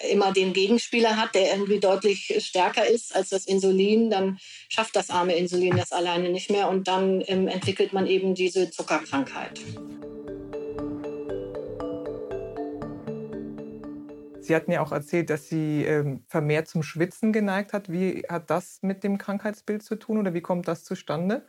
immer 0.09 0.31
den 0.31 0.53
Gegenspieler 0.53 1.17
hat, 1.17 1.33
der 1.33 1.51
irgendwie 1.51 1.79
deutlich 1.79 2.35
stärker 2.45 2.85
ist 2.85 3.15
als 3.15 3.29
das 3.29 3.45
Insulin, 3.45 4.11
dann 4.11 4.37
schafft 4.69 4.95
das 4.95 5.09
arme 5.09 5.35
Insulin 5.35 5.77
das 5.77 5.91
alleine 5.91 6.29
nicht 6.29 6.51
mehr 6.51 6.69
und 6.69 6.87
dann 6.87 7.23
ähm, 7.25 7.47
entwickelt 7.47 7.93
man 7.93 8.05
eben 8.05 8.35
diese 8.35 8.69
Zuckerkrankheit. 8.69 9.59
Sie 14.41 14.55
hatten 14.55 14.71
ja 14.71 14.81
auch 14.81 14.91
erzählt, 14.91 15.29
dass 15.29 15.47
sie 15.47 15.85
ähm, 15.85 16.23
vermehrt 16.27 16.67
zum 16.67 16.83
Schwitzen 16.83 17.31
geneigt 17.31 17.73
hat. 17.73 17.91
Wie 17.91 18.23
hat 18.27 18.49
das 18.49 18.79
mit 18.81 19.03
dem 19.03 19.17
Krankheitsbild 19.17 19.83
zu 19.83 19.95
tun 19.95 20.17
oder 20.17 20.33
wie 20.33 20.41
kommt 20.41 20.67
das 20.67 20.83
zustande? 20.83 21.45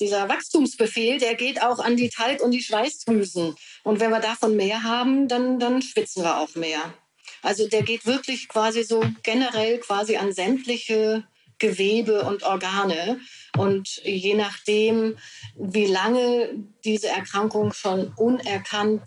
Dieser 0.00 0.28
Wachstumsbefehl, 0.28 1.18
der 1.18 1.34
geht 1.34 1.62
auch 1.62 1.78
an 1.78 1.96
die 1.96 2.08
Talg- 2.08 2.42
und 2.42 2.52
die 2.52 2.62
Schweißdrüsen. 2.62 3.54
Und 3.84 4.00
wenn 4.00 4.10
wir 4.10 4.20
davon 4.20 4.56
mehr 4.56 4.82
haben, 4.82 5.28
dann, 5.28 5.58
dann 5.58 5.82
schwitzen 5.82 6.22
wir 6.22 6.38
auch 6.38 6.54
mehr. 6.54 6.94
Also 7.42 7.68
der 7.68 7.82
geht 7.82 8.06
wirklich 8.06 8.48
quasi 8.48 8.82
so 8.82 9.02
generell 9.22 9.78
quasi 9.78 10.16
an 10.16 10.32
sämtliche 10.32 11.24
Gewebe 11.58 12.22
und 12.22 12.42
Organe. 12.42 13.20
Und 13.56 13.96
je 14.04 14.34
nachdem, 14.34 15.16
wie 15.56 15.86
lange 15.86 16.50
diese 16.84 17.08
Erkrankung 17.08 17.72
schon 17.72 18.12
unerkannt 18.16 19.02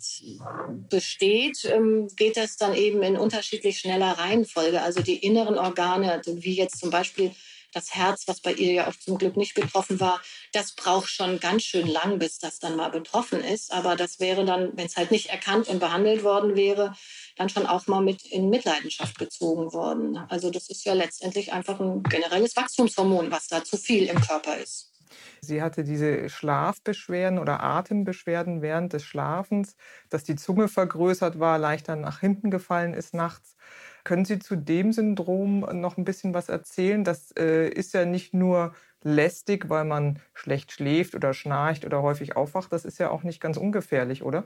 besteht, 0.90 1.64
ähm, 1.64 2.08
geht 2.16 2.36
das 2.36 2.56
dann 2.56 2.74
eben 2.74 3.02
in 3.02 3.16
unterschiedlich 3.16 3.78
schneller 3.78 4.18
Reihenfolge. 4.18 4.82
Also 4.82 5.00
die 5.00 5.16
inneren 5.16 5.58
Organe, 5.58 6.12
also 6.12 6.42
wie 6.42 6.56
jetzt 6.56 6.78
zum 6.78 6.90
Beispiel 6.90 7.32
das 7.72 7.94
Herz, 7.94 8.28
was 8.28 8.40
bei 8.40 8.52
ihr 8.52 8.72
ja 8.72 8.88
auch 8.88 8.96
zum 8.96 9.18
Glück 9.18 9.36
nicht 9.36 9.54
betroffen 9.54 9.98
war, 9.98 10.20
das 10.52 10.72
braucht 10.72 11.08
schon 11.08 11.40
ganz 11.40 11.62
schön 11.62 11.86
lang, 11.86 12.18
bis 12.18 12.38
das 12.38 12.58
dann 12.58 12.76
mal 12.76 12.90
betroffen 12.90 13.42
ist. 13.42 13.72
Aber 13.72 13.96
das 13.96 14.20
wäre 14.20 14.44
dann, 14.44 14.76
wenn 14.76 14.86
es 14.86 14.96
halt 14.96 15.10
nicht 15.10 15.30
erkannt 15.30 15.68
und 15.68 15.80
behandelt 15.80 16.22
worden 16.22 16.54
wäre, 16.54 16.94
dann 17.36 17.48
schon 17.48 17.66
auch 17.66 17.86
mal 17.86 18.02
mit 18.02 18.24
in 18.26 18.50
Mitleidenschaft 18.50 19.18
gezogen 19.18 19.72
worden. 19.72 20.16
Also 20.28 20.50
das 20.50 20.68
ist 20.68 20.84
ja 20.84 20.94
letztendlich 20.94 21.52
einfach 21.52 21.80
ein 21.80 22.02
generelles 22.02 22.56
Wachstumshormon, 22.56 23.30
was 23.30 23.48
da 23.48 23.64
zu 23.64 23.76
viel 23.76 24.06
im 24.06 24.20
Körper 24.20 24.56
ist. 24.56 24.92
Sie 25.40 25.62
hatte 25.62 25.84
diese 25.84 26.28
Schlafbeschwerden 26.28 27.38
oder 27.38 27.62
Atembeschwerden 27.62 28.62
während 28.62 28.92
des 28.92 29.04
Schlafens, 29.04 29.76
dass 30.08 30.24
die 30.24 30.36
Zunge 30.36 30.68
vergrößert 30.68 31.38
war, 31.38 31.58
leichter 31.58 31.96
nach 31.96 32.20
hinten 32.20 32.50
gefallen 32.50 32.94
ist 32.94 33.14
nachts. 33.14 33.56
Können 34.04 34.24
Sie 34.24 34.38
zu 34.38 34.56
dem 34.56 34.92
Syndrom 34.92 35.60
noch 35.80 35.96
ein 35.96 36.04
bisschen 36.04 36.34
was 36.34 36.48
erzählen? 36.48 37.04
Das 37.04 37.32
äh, 37.36 37.68
ist 37.68 37.94
ja 37.94 38.04
nicht 38.04 38.34
nur 38.34 38.74
lästig, 39.02 39.68
weil 39.68 39.84
man 39.84 40.20
schlecht 40.34 40.72
schläft 40.72 41.14
oder 41.14 41.34
schnarcht 41.34 41.84
oder 41.84 42.02
häufig 42.02 42.36
aufwacht. 42.36 42.72
Das 42.72 42.84
ist 42.84 42.98
ja 42.98 43.10
auch 43.10 43.22
nicht 43.22 43.40
ganz 43.40 43.56
ungefährlich, 43.56 44.22
oder? 44.22 44.44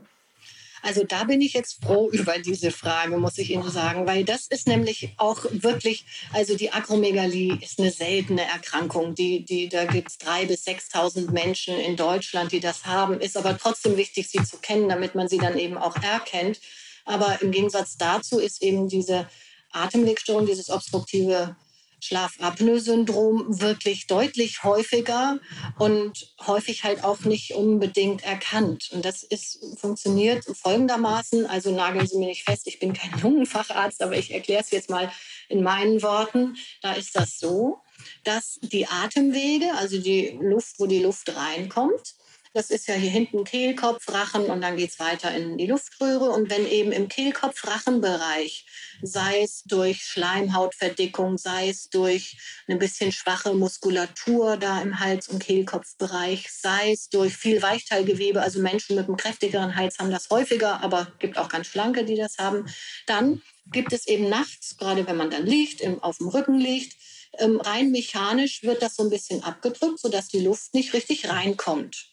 Also 0.81 1.03
da 1.03 1.23
bin 1.23 1.41
ich 1.41 1.53
jetzt 1.53 1.83
froh 1.83 2.09
über 2.11 2.39
diese 2.39 2.71
Frage, 2.71 3.17
muss 3.17 3.37
ich 3.37 3.51
Ihnen 3.51 3.69
sagen, 3.69 4.05
weil 4.07 4.23
das 4.23 4.47
ist 4.47 4.67
nämlich 4.67 5.13
auch 5.17 5.45
wirklich, 5.51 6.05
also 6.33 6.55
die 6.55 6.71
Akromegalie 6.71 7.57
ist 7.61 7.79
eine 7.79 7.91
seltene 7.91 8.43
Erkrankung. 8.43 9.15
Die, 9.15 9.43
die, 9.43 9.69
da 9.69 9.85
gibt 9.85 10.09
es 10.09 10.17
drei 10.17 10.45
bis 10.45 10.65
6.000 10.65 11.31
Menschen 11.31 11.77
in 11.77 11.95
Deutschland, 11.95 12.51
die 12.51 12.59
das 12.59 12.85
haben. 12.85 13.19
Ist 13.19 13.37
aber 13.37 13.57
trotzdem 13.57 13.97
wichtig, 13.97 14.29
sie 14.29 14.43
zu 14.43 14.57
kennen, 14.57 14.89
damit 14.89 15.15
man 15.15 15.27
sie 15.27 15.37
dann 15.37 15.57
eben 15.57 15.77
auch 15.77 15.95
erkennt. 15.97 16.59
Aber 17.05 17.41
im 17.41 17.51
Gegensatz 17.51 17.97
dazu 17.97 18.39
ist 18.39 18.61
eben 18.61 18.89
diese 18.89 19.27
Atemwegstörung, 19.71 20.45
dieses 20.45 20.69
obstruktive 20.69 21.55
Schlafapnoe-Syndrom 21.99 23.59
wirklich 23.61 24.07
deutlich 24.07 24.63
häufiger 24.63 25.39
und 25.79 26.33
häufig 26.45 26.83
halt 26.83 27.03
auch 27.03 27.21
nicht 27.21 27.53
unbedingt 27.53 28.23
erkannt. 28.23 28.89
Und 28.91 29.05
das 29.05 29.23
ist, 29.23 29.59
funktioniert 29.77 30.45
folgendermaßen, 30.45 31.45
also 31.45 31.71
nageln 31.71 32.07
Sie 32.07 32.17
mir 32.17 32.27
nicht 32.27 32.43
fest, 32.43 32.67
ich 32.67 32.79
bin 32.79 32.93
kein 32.93 33.19
Lungenfacharzt, 33.21 34.01
aber 34.01 34.17
ich 34.17 34.33
erkläre 34.33 34.61
es 34.61 34.71
jetzt 34.71 34.89
mal 34.89 35.11
in 35.49 35.63
meinen 35.63 36.01
Worten. 36.01 36.55
Da 36.81 36.93
ist 36.93 37.15
das 37.15 37.39
so, 37.39 37.79
dass 38.23 38.59
die 38.61 38.87
Atemwege, 38.87 39.73
also 39.75 39.99
die 39.99 40.37
Luft, 40.41 40.79
wo 40.79 40.85
die 40.85 41.01
Luft 41.01 41.35
reinkommt, 41.35 42.15
das 42.53 42.69
ist 42.69 42.87
ja 42.87 42.95
hier 42.95 43.09
hinten 43.09 43.43
Kehlkopf, 43.43 44.07
Rachen 44.09 44.45
und 44.45 44.61
dann 44.61 44.77
geht 44.77 44.91
es 44.91 44.99
weiter 44.99 45.33
in 45.35 45.57
die 45.57 45.67
Luftröhre. 45.67 46.29
Und 46.31 46.49
wenn 46.49 46.65
eben 46.67 46.91
im 46.91 47.07
Kehlkopf-Rachenbereich, 47.07 48.65
sei 49.01 49.41
es 49.41 49.63
durch 49.63 50.03
Schleimhautverdickung, 50.03 51.37
sei 51.37 51.69
es 51.69 51.89
durch 51.89 52.37
eine 52.67 52.77
bisschen 52.77 53.11
schwache 53.11 53.53
Muskulatur 53.53 54.57
da 54.57 54.81
im 54.81 54.99
Hals- 54.99 55.27
und 55.27 55.39
Kehlkopfbereich, 55.39 56.51
sei 56.51 56.91
es 56.91 57.09
durch 57.09 57.35
viel 57.35 57.61
Weichteilgewebe, 57.61 58.41
also 58.41 58.59
Menschen 58.59 58.95
mit 58.95 59.07
einem 59.07 59.17
kräftigeren 59.17 59.75
Hals 59.75 59.99
haben 59.99 60.11
das 60.11 60.29
häufiger, 60.29 60.81
aber 60.83 61.11
gibt 61.19 61.37
auch 61.37 61.49
ganz 61.49 61.67
schlanke, 61.67 62.05
die 62.05 62.15
das 62.15 62.37
haben, 62.37 62.65
dann 63.05 63.41
gibt 63.71 63.93
es 63.93 64.07
eben 64.07 64.29
nachts, 64.29 64.77
gerade 64.77 65.05
wenn 65.07 65.17
man 65.17 65.29
dann 65.29 65.45
liegt, 65.45 65.81
im, 65.81 66.01
auf 66.01 66.17
dem 66.17 66.29
Rücken 66.29 66.59
liegt, 66.59 66.95
ähm, 67.39 67.59
rein 67.59 67.91
mechanisch 67.91 68.63
wird 68.63 68.81
das 68.81 68.95
so 68.95 69.03
ein 69.03 69.09
bisschen 69.09 69.43
abgedrückt, 69.43 69.99
sodass 69.99 70.27
die 70.29 70.39
Luft 70.39 70.73
nicht 70.73 70.93
richtig 70.93 71.29
reinkommt. 71.29 72.09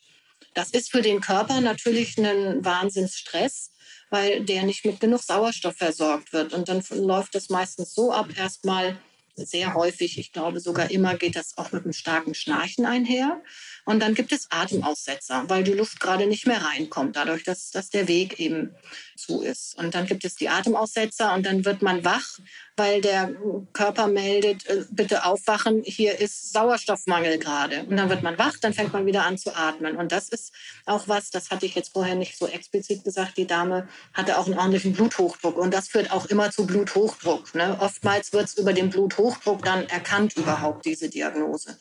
Das 0.54 0.70
ist 0.70 0.90
für 0.90 1.02
den 1.02 1.20
Körper 1.20 1.60
natürlich 1.60 2.16
ein 2.18 2.64
Wahnsinnsstress, 2.64 3.72
weil 4.10 4.44
der 4.44 4.62
nicht 4.62 4.84
mit 4.84 5.00
genug 5.00 5.22
Sauerstoff 5.22 5.76
versorgt 5.76 6.32
wird. 6.32 6.52
Und 6.52 6.68
dann 6.68 6.82
läuft 6.90 7.34
das 7.34 7.50
meistens 7.50 7.92
so 7.92 8.12
ab, 8.12 8.28
erstmal 8.36 8.96
sehr 9.36 9.74
häufig, 9.74 10.18
ich 10.18 10.32
glaube 10.32 10.60
sogar 10.60 10.90
immer 10.90 11.16
geht 11.16 11.34
das 11.34 11.58
auch 11.58 11.72
mit 11.72 11.82
einem 11.82 11.92
starken 11.92 12.34
Schnarchen 12.34 12.86
einher. 12.86 13.42
Und 13.84 14.00
dann 14.00 14.14
gibt 14.14 14.32
es 14.32 14.50
Atemaussetzer, 14.50 15.44
weil 15.48 15.62
die 15.62 15.72
Luft 15.72 16.00
gerade 16.00 16.26
nicht 16.26 16.46
mehr 16.46 16.62
reinkommt, 16.62 17.16
dadurch, 17.16 17.44
dass, 17.44 17.70
dass 17.70 17.90
der 17.90 18.08
Weg 18.08 18.40
eben 18.40 18.74
zu 19.16 19.42
ist. 19.42 19.76
Und 19.78 19.94
dann 19.94 20.06
gibt 20.06 20.24
es 20.24 20.36
die 20.36 20.48
Atemaussetzer 20.48 21.34
und 21.34 21.44
dann 21.44 21.64
wird 21.64 21.82
man 21.82 22.04
wach, 22.04 22.38
weil 22.76 23.00
der 23.00 23.30
Körper 23.72 24.08
meldet, 24.08 24.66
äh, 24.66 24.84
bitte 24.90 25.24
aufwachen, 25.24 25.82
hier 25.84 26.18
ist 26.18 26.52
Sauerstoffmangel 26.52 27.38
gerade. 27.38 27.84
Und 27.84 27.96
dann 27.96 28.08
wird 28.08 28.22
man 28.22 28.38
wach, 28.38 28.56
dann 28.60 28.72
fängt 28.72 28.92
man 28.92 29.06
wieder 29.06 29.24
an 29.24 29.38
zu 29.38 29.54
atmen. 29.54 29.96
Und 29.96 30.12
das 30.12 30.30
ist 30.30 30.52
auch 30.86 31.06
was, 31.06 31.30
das 31.30 31.50
hatte 31.50 31.66
ich 31.66 31.74
jetzt 31.74 31.92
vorher 31.92 32.14
nicht 32.14 32.38
so 32.38 32.46
explizit 32.46 33.04
gesagt, 33.04 33.36
die 33.36 33.46
Dame 33.46 33.88
hatte 34.14 34.38
auch 34.38 34.46
einen 34.46 34.58
ordentlichen 34.58 34.94
Bluthochdruck. 34.94 35.58
Und 35.58 35.72
das 35.74 35.88
führt 35.88 36.10
auch 36.10 36.26
immer 36.26 36.50
zu 36.50 36.66
Bluthochdruck. 36.66 37.54
Ne? 37.54 37.76
Oftmals 37.80 38.32
wird 38.32 38.46
es 38.46 38.56
über 38.56 38.72
den 38.72 38.90
Bluthochdruck 38.90 39.62
dann 39.62 39.86
erkannt 39.88 40.36
überhaupt, 40.36 40.86
diese 40.86 41.08
Diagnose. 41.08 41.76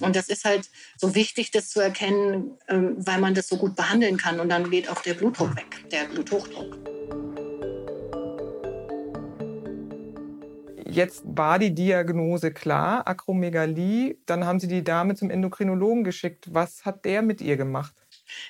Und 0.00 0.16
das 0.16 0.28
ist 0.28 0.44
halt 0.44 0.70
so 0.96 1.14
wichtig, 1.14 1.50
das 1.50 1.68
zu 1.68 1.80
erkennen, 1.80 2.58
ähm, 2.68 2.96
weil 2.98 3.20
man 3.20 3.34
das 3.34 3.48
so 3.48 3.56
gut 3.56 3.76
behandeln 3.76 4.16
kann. 4.16 4.40
Und 4.40 4.48
dann 4.48 4.70
geht 4.70 4.88
auch 4.88 5.02
der 5.02 5.14
Blutdruck 5.14 5.56
weg, 5.56 5.88
der 5.90 6.04
Bluthochdruck. 6.04 6.78
Jetzt 10.90 11.22
war 11.24 11.60
die 11.60 11.72
Diagnose 11.72 12.50
klar, 12.50 13.06
Akromegalie. 13.06 14.16
Dann 14.26 14.44
haben 14.44 14.58
Sie 14.58 14.66
die 14.66 14.82
Dame 14.82 15.14
zum 15.14 15.30
Endokrinologen 15.30 16.02
geschickt. 16.02 16.52
Was 16.52 16.84
hat 16.84 17.04
der 17.04 17.22
mit 17.22 17.40
ihr 17.40 17.56
gemacht? 17.56 17.94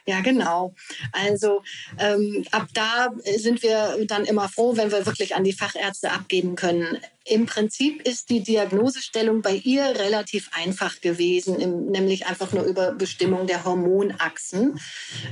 Ja, 0.06 0.20
genau. 0.20 0.74
Also 1.12 1.62
ähm, 1.98 2.44
ab 2.50 2.68
da 2.74 3.08
sind 3.36 3.62
wir 3.62 4.06
dann 4.06 4.24
immer 4.24 4.48
froh, 4.48 4.76
wenn 4.76 4.90
wir 4.90 5.06
wirklich 5.06 5.34
an 5.34 5.44
die 5.44 5.52
Fachärzte 5.52 6.12
abgeben 6.12 6.56
können. 6.56 6.98
Im 7.26 7.44
Prinzip 7.44 8.00
ist 8.08 8.30
die 8.30 8.42
Diagnosestellung 8.42 9.42
bei 9.42 9.54
ihr 9.54 9.84
relativ 9.84 10.48
einfach 10.52 11.02
gewesen, 11.02 11.90
nämlich 11.90 12.26
einfach 12.26 12.52
nur 12.52 12.64
über 12.64 12.92
Bestimmung 12.92 13.46
der 13.46 13.64
Hormonachsen, 13.64 14.80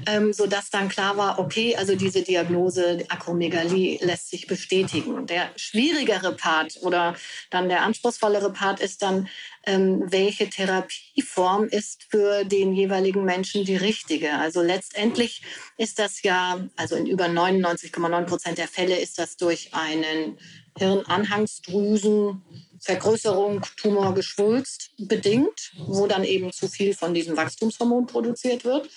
ähm, 0.07 0.35
sodass 0.35 0.69
dann 0.69 0.91
klar 0.91 1.17
war, 1.17 1.39
okay, 1.39 1.77
also 1.77 1.97
diese 1.97 2.23
Diagnose 2.23 3.07
Akromegalie 3.09 3.99
lässt 4.03 4.29
sich 4.29 4.47
bestätigen. 4.47 5.27
Der 5.27 5.51
schwierigere 5.57 6.35
Part 6.35 6.79
oder 6.83 7.17
dann 7.51 7.71
der 7.71 7.83
anspruchsvollere 7.83 8.53
Part 8.53 8.81
ist 8.81 9.01
dann, 9.01 9.29
ähm, 9.65 10.05
welche 10.07 10.49
Therapieform 10.49 11.65
ist 11.65 12.07
für 12.11 12.45
den 12.45 12.75
jeweiligen 12.75 13.25
Menschen 13.25 13.65
die 13.65 13.77
richtige. 13.77 14.33
Also 14.33 14.61
letztendlich 14.61 15.43
ist 15.79 15.99
das 15.99 16.23
ja, 16.23 16.61
also 16.77 16.97
in 16.97 17.07
über 17.07 17.27
99,9 17.27 18.25
Prozent 18.25 18.59
der 18.59 18.69
Fälle 18.69 18.99
ist 18.99 19.19
das 19.19 19.37
durch 19.37 19.75
einen 19.75 20.39
Hirnanhangsdrüsenvergrößerung, 20.79 23.63
Tumorgeschwulst 23.77 24.93
bedingt, 24.99 25.73
wo 25.77 26.07
dann 26.07 26.25
eben 26.25 26.53
zu 26.53 26.69
viel 26.69 26.95
von 26.95 27.15
diesem 27.15 27.37
Wachstumshormon 27.37 28.07
produziert 28.07 28.65
wird. 28.65 28.89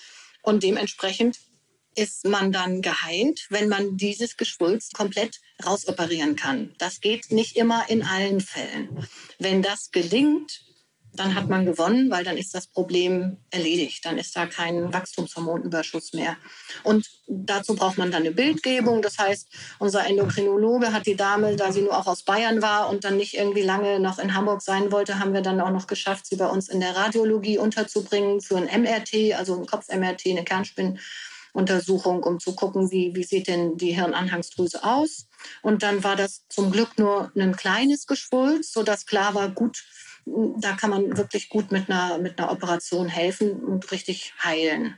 Und 0.42 0.62
dementsprechend 0.62 1.38
ist 1.94 2.24
man 2.24 2.52
dann 2.52 2.82
geheilt, 2.82 3.46
wenn 3.50 3.68
man 3.68 3.96
dieses 3.96 4.36
Geschwulst 4.36 4.94
komplett 4.94 5.40
rausoperieren 5.64 6.36
kann. 6.36 6.74
Das 6.78 7.00
geht 7.00 7.30
nicht 7.30 7.56
immer 7.56 7.88
in 7.88 8.02
allen 8.02 8.40
Fällen. 8.40 9.06
Wenn 9.38 9.62
das 9.62 9.90
gelingt, 9.90 10.64
dann 11.14 11.34
hat 11.34 11.48
man 11.48 11.66
gewonnen, 11.66 12.10
weil 12.10 12.24
dann 12.24 12.38
ist 12.38 12.54
das 12.54 12.66
Problem 12.66 13.36
erledigt. 13.50 14.04
Dann 14.04 14.16
ist 14.16 14.34
da 14.34 14.46
kein 14.46 14.92
Wachstumshormonüberschuss 14.92 16.14
mehr. 16.14 16.36
Und 16.84 17.10
dazu 17.26 17.74
braucht 17.74 17.98
man 17.98 18.10
dann 18.10 18.22
eine 18.22 18.32
Bildgebung. 18.32 19.02
Das 19.02 19.18
heißt, 19.18 19.48
unser 19.78 20.06
Endokrinologe 20.06 20.92
hat 20.92 21.06
die 21.06 21.16
Dame, 21.16 21.56
da 21.56 21.70
sie 21.70 21.82
nur 21.82 21.98
auch 21.98 22.06
aus 22.06 22.22
Bayern 22.22 22.62
war 22.62 22.88
und 22.88 23.04
dann 23.04 23.18
nicht 23.18 23.34
irgendwie 23.34 23.62
lange 23.62 24.00
noch 24.00 24.18
in 24.18 24.34
Hamburg 24.34 24.62
sein 24.62 24.90
wollte, 24.90 25.18
haben 25.18 25.34
wir 25.34 25.42
dann 25.42 25.60
auch 25.60 25.70
noch 25.70 25.86
geschafft, 25.86 26.26
sie 26.26 26.36
bei 26.36 26.46
uns 26.46 26.68
in 26.68 26.80
der 26.80 26.96
Radiologie 26.96 27.58
unterzubringen 27.58 28.40
für 28.40 28.56
ein 28.56 28.82
MRT, 28.82 29.34
also 29.36 29.54
ein 29.58 29.66
Kopf-MRT, 29.66 30.28
eine 30.28 30.44
Kernspinnuntersuchung, 30.44 32.22
um 32.22 32.40
zu 32.40 32.54
gucken, 32.54 32.90
wie, 32.90 33.14
wie 33.14 33.24
sieht 33.24 33.48
denn 33.48 33.76
die 33.76 33.92
Hirnanhangsdrüse 33.92 34.82
aus. 34.82 35.26
Und 35.60 35.82
dann 35.82 36.04
war 36.04 36.16
das 36.16 36.46
zum 36.48 36.72
Glück 36.72 36.96
nur 36.96 37.30
ein 37.36 37.54
kleines 37.54 38.06
Geschwulst, 38.06 38.72
sodass 38.72 39.04
klar 39.04 39.34
war, 39.34 39.50
gut, 39.50 39.84
da 40.24 40.72
kann 40.72 40.90
man 40.90 41.16
wirklich 41.16 41.48
gut 41.48 41.72
mit 41.72 41.90
einer, 41.90 42.18
mit 42.18 42.38
einer 42.38 42.50
Operation 42.50 43.08
helfen 43.08 43.62
und 43.62 43.90
richtig 43.90 44.34
heilen. 44.42 44.96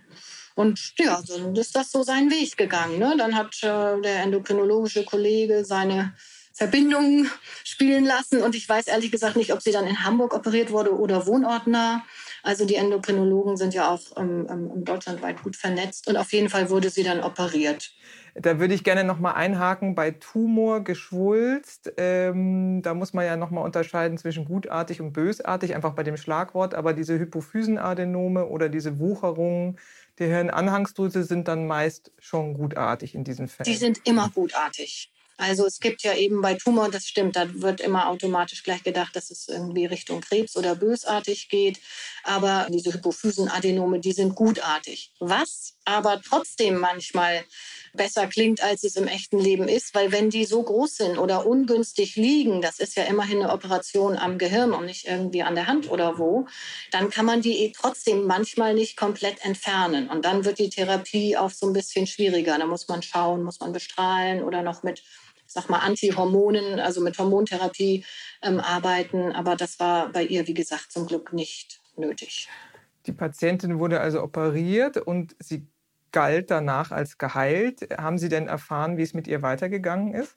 Und 0.55 0.95
ja, 0.99 1.21
so 1.25 1.53
ist 1.53 1.75
das 1.75 1.91
so 1.91 2.03
seinen 2.03 2.31
Weg 2.31 2.57
gegangen. 2.57 2.99
Ne? 2.99 3.15
Dann 3.19 3.35
hat 3.35 3.57
äh, 3.63 4.01
der 4.01 4.23
endokrinologische 4.23 5.05
Kollege 5.05 5.65
seine 5.65 6.15
Verbindungen 6.53 7.29
spielen 7.65 8.05
lassen. 8.05 8.41
Und 8.43 8.55
ich 8.55 8.69
weiß 8.69 8.87
ehrlich 8.87 9.11
gesagt 9.11 9.35
nicht, 9.37 9.53
ob 9.53 9.61
sie 9.61 9.73
dann 9.73 9.89
in 9.89 10.05
Hamburg 10.05 10.33
operiert 10.33 10.71
wurde 10.71 10.97
oder 10.97 11.27
wohnortnah. 11.27 12.05
Also 12.45 12.65
die 12.65 12.77
Endokrinologen 12.77 13.57
sind 13.57 13.75
ja 13.75 13.91
auch 13.91 14.17
ähm, 14.17 14.47
ähm, 14.49 14.85
deutschlandweit 14.85 15.43
gut 15.43 15.57
vernetzt. 15.57 16.07
Und 16.07 16.17
auf 16.17 16.33
jeden 16.33 16.51
Fall 16.51 16.71
wurde 16.71 16.91
sie 16.91 17.03
dann 17.03 17.21
operiert. 17.21 17.91
Da 18.35 18.59
würde 18.59 18.75
ich 18.75 18.83
gerne 18.83 19.05
noch 19.05 19.21
mal 19.21 19.33
einhaken 19.33 19.95
bei 19.95 20.11
Tumor, 20.11 20.83
Geschwulst. 20.83 21.93
Ähm, 21.97 22.83
da 22.83 22.93
muss 22.93 23.13
man 23.13 23.25
ja 23.25 23.37
noch 23.37 23.51
mal 23.51 23.61
unterscheiden 23.61 24.19
zwischen 24.19 24.45
gutartig 24.45 25.01
und 25.01 25.13
bösartig, 25.13 25.75
einfach 25.75 25.93
bei 25.93 26.03
dem 26.03 26.17
Schlagwort. 26.17 26.75
Aber 26.75 26.95
diese 26.95 27.19
Hypophysenadenome 27.19 28.47
oder 28.47 28.69
diese 28.69 28.99
Wucherungen 28.99 29.79
der 30.19 30.29
Hirnanhangsdrüse 30.29 31.23
sind 31.23 31.47
dann 31.47 31.67
meist 31.67 32.13
schon 32.19 32.55
gutartig 32.55 33.15
in 33.15 33.23
diesen 33.23 33.47
Fällen. 33.47 33.71
Die 33.71 33.77
sind 33.77 34.01
immer 34.05 34.29
gutartig. 34.35 35.13
Also 35.37 35.67
es 35.67 35.81
gibt 35.81 36.03
ja 36.03 36.15
eben 36.15 36.41
bei 36.43 36.55
Tumor, 36.55 36.91
das 36.91 37.07
stimmt, 37.07 37.35
da 37.35 37.53
wird 37.61 37.81
immer 37.81 38.09
automatisch 38.09 38.63
gleich 38.63 38.85
gedacht, 38.85 39.17
dass 39.17 39.31
es 39.31 39.49
irgendwie 39.49 39.87
Richtung 39.87 40.21
Krebs 40.21 40.57
oder 40.57 40.77
bösartig 40.77 41.49
geht. 41.49 41.81
Aber 42.23 42.69
diese 42.71 42.93
Hypophysenadenome, 42.93 43.99
die 43.99 44.13
sind 44.13 44.37
gutartig. 44.37 45.13
Was 45.19 45.77
aber 45.85 46.21
trotzdem 46.23 46.79
manchmal 46.79 47.45
besser 47.93 48.27
klingt, 48.27 48.63
als 48.63 48.85
es 48.85 48.97
im 48.97 49.07
echten 49.07 49.39
Leben 49.39 49.69
ist, 49.69 49.95
weil 49.95 50.13
wenn 50.13 50.31
die 50.31 50.45
so 50.45 50.63
groß 50.63 50.97
sind 50.97 51.19
oder 51.19 51.47
ungünstig 51.47 52.17
liegen, 52.17 52.61
das 52.61 52.79
ist 52.81 52.97
ja 52.97 53.05
immerhin 53.05 53.43
eine 53.43 53.53
Operation 53.53 54.17
am 54.17 54.39
Gehirn 54.39 54.73
und 54.73 54.87
nicht 54.87 55.07
irgendwie 55.07 55.43
an 55.43 55.55
der 55.55 55.67
Hand 55.67 55.91
oder 55.91 56.19
wo, 56.19 56.47
dann 56.91 57.11
kann 57.11 57.27
man 57.27 57.41
die 57.41 57.73
trotzdem 57.77 58.27
manchmal 58.27 58.75
nicht 58.75 58.97
komplett 58.97 59.45
entfernen. 59.45 60.09
Und 60.09 60.25
dann 60.25 60.45
wird 60.45 60.59
die 60.59 60.71
Therapie 60.71 61.37
auch 61.37 61.51
so 61.51 61.67
ein 61.67 61.73
bisschen 61.73 62.07
schwieriger. 62.07 62.59
Da 62.59 62.67
muss 62.67 62.89
man 62.89 63.03
schauen, 63.03 63.43
muss 63.43 63.61
man 63.61 63.73
bestrahlen 63.73 64.43
oder 64.43 64.63
noch 64.63 64.83
mit 64.83 65.03
sag 65.47 65.69
mal, 65.69 65.79
Antihormonen, 65.79 66.81
also 66.81 67.01
mit 67.01 67.19
Hormontherapie 67.19 68.05
ähm, 68.43 68.61
arbeiten. 68.61 69.33
Aber 69.33 69.57
das 69.57 69.79
war 69.79 70.11
bei 70.11 70.25
ihr, 70.25 70.47
wie 70.47 70.55
gesagt, 70.55 70.91
zum 70.91 71.07
Glück 71.07 71.33
nicht 71.33 71.81
nötig. 71.97 72.49
Die 73.07 73.13
Patientin 73.13 73.79
wurde 73.79 74.01
also 74.01 74.23
operiert 74.23 74.97
und 74.97 75.37
sie 75.39 75.67
galt 76.15 76.51
danach 76.51 76.93
als 76.93 77.19
geheilt. 77.19 77.89
Haben 77.99 78.19
Sie 78.19 78.29
denn 78.29 78.47
erfahren, 78.47 78.97
wie 78.97 79.03
es 79.03 79.15
mit 79.15 79.27
ihr 79.27 79.43
weitergegangen 79.43 80.15
ist? 80.15 80.37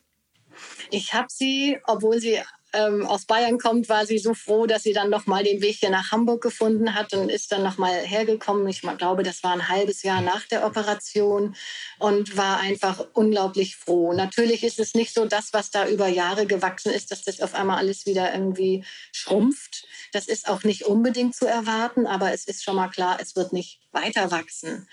Ich 0.89 1.13
habe 1.13 1.27
sie, 1.29 1.77
obwohl 1.85 2.19
sie 2.19 2.39
ähm, 2.73 3.05
aus 3.05 3.25
Bayern 3.25 3.59
kommt, 3.59 3.87
war 3.89 4.05
sie 4.05 4.17
so 4.17 4.33
froh, 4.33 4.65
dass 4.65 4.83
sie 4.83 4.93
dann 4.93 5.09
noch 5.09 5.25
mal 5.27 5.43
den 5.43 5.61
Weg 5.61 5.77
hier 5.79 5.89
nach 5.89 6.11
Hamburg 6.11 6.41
gefunden 6.41 6.95
hat 6.95 7.13
und 7.13 7.29
ist 7.29 7.51
dann 7.51 7.63
noch 7.63 7.77
mal 7.77 7.93
hergekommen. 7.93 8.67
Ich 8.67 8.81
glaube, 8.81 9.23
das 9.23 9.43
war 9.43 9.53
ein 9.53 9.69
halbes 9.69 10.03
Jahr 10.03 10.21
nach 10.21 10.45
der 10.47 10.65
Operation 10.65 11.55
und 11.99 12.35
war 12.35 12.59
einfach 12.59 13.05
unglaublich 13.13 13.75
froh. 13.75 14.13
Natürlich 14.13 14.63
ist 14.63 14.79
es 14.79 14.95
nicht 14.95 15.13
so 15.13 15.25
das, 15.25 15.53
was 15.53 15.69
da 15.71 15.87
über 15.87 16.07
Jahre 16.07 16.45
gewachsen 16.45 16.91
ist, 16.91 17.11
dass 17.11 17.23
das 17.23 17.39
auf 17.39 17.53
einmal 17.53 17.77
alles 17.77 18.05
wieder 18.05 18.33
irgendwie 18.33 18.83
schrumpft. 19.11 19.85
Das 20.11 20.27
ist 20.27 20.49
auch 20.49 20.63
nicht 20.63 20.85
unbedingt 20.85 21.35
zu 21.35 21.45
erwarten, 21.45 22.05
aber 22.07 22.33
es 22.33 22.45
ist 22.45 22.63
schon 22.63 22.75
mal 22.75 22.89
klar, 22.89 23.19
es 23.21 23.35
wird 23.35 23.53
nicht 23.53 23.79
weiter 23.97 24.31
wachsen. 24.31 24.87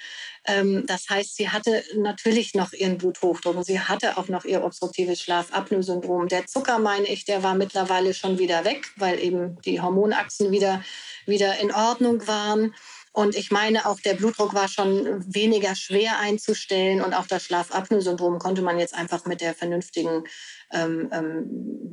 Ähm, 0.47 0.85
das 0.87 1.09
heißt, 1.09 1.37
sie 1.37 1.49
hatte 1.49 1.83
natürlich 1.97 2.55
noch 2.55 2.73
ihren 2.73 2.99
Bluthochdruck 2.99 3.57
und 3.57 3.65
sie 3.65 3.81
hatte 3.81 4.19
auch 4.19 4.29
noch 4.29 4.45
ihr 4.45 4.65
obstruktives 4.65 5.21
Schlafapnoe-Syndrom. 5.23 6.29
Der 6.29 6.47
Zucker, 6.47 6.79
meine 6.79 7.07
ich, 7.07 7.25
der 7.25 7.43
war 7.43 7.55
mittlerweile 7.55 8.15
schon 8.15 8.39
wieder 8.39 8.65
weg, 8.65 8.87
weil 8.97 9.19
eben 9.21 9.61
die 9.63 9.81
Hormonachsen 9.81 10.51
wieder, 10.51 10.83
wieder 11.27 11.59
in 11.59 11.73
Ordnung 11.73 12.27
waren. 12.27 12.75
Und 13.17 13.37
ich 13.37 13.53
meine, 13.53 13.87
auch 13.87 14.01
der 14.01 14.15
Blutdruck 14.15 14.55
war 14.55 14.67
schon 14.67 15.23
weniger 15.33 15.77
schwer 15.77 16.19
einzustellen 16.19 17.01
und 17.01 17.15
auch 17.15 17.29
das 17.29 17.45
Schlafapnoe-Syndrom 17.45 18.41
konnte 18.41 18.61
man 18.61 18.81
jetzt 18.81 18.93
einfach 18.93 19.25
mit 19.25 19.41
der 19.41 19.55
vernünftigen 19.55 20.25
ähm, 20.73 21.09
ähm, 21.13 21.45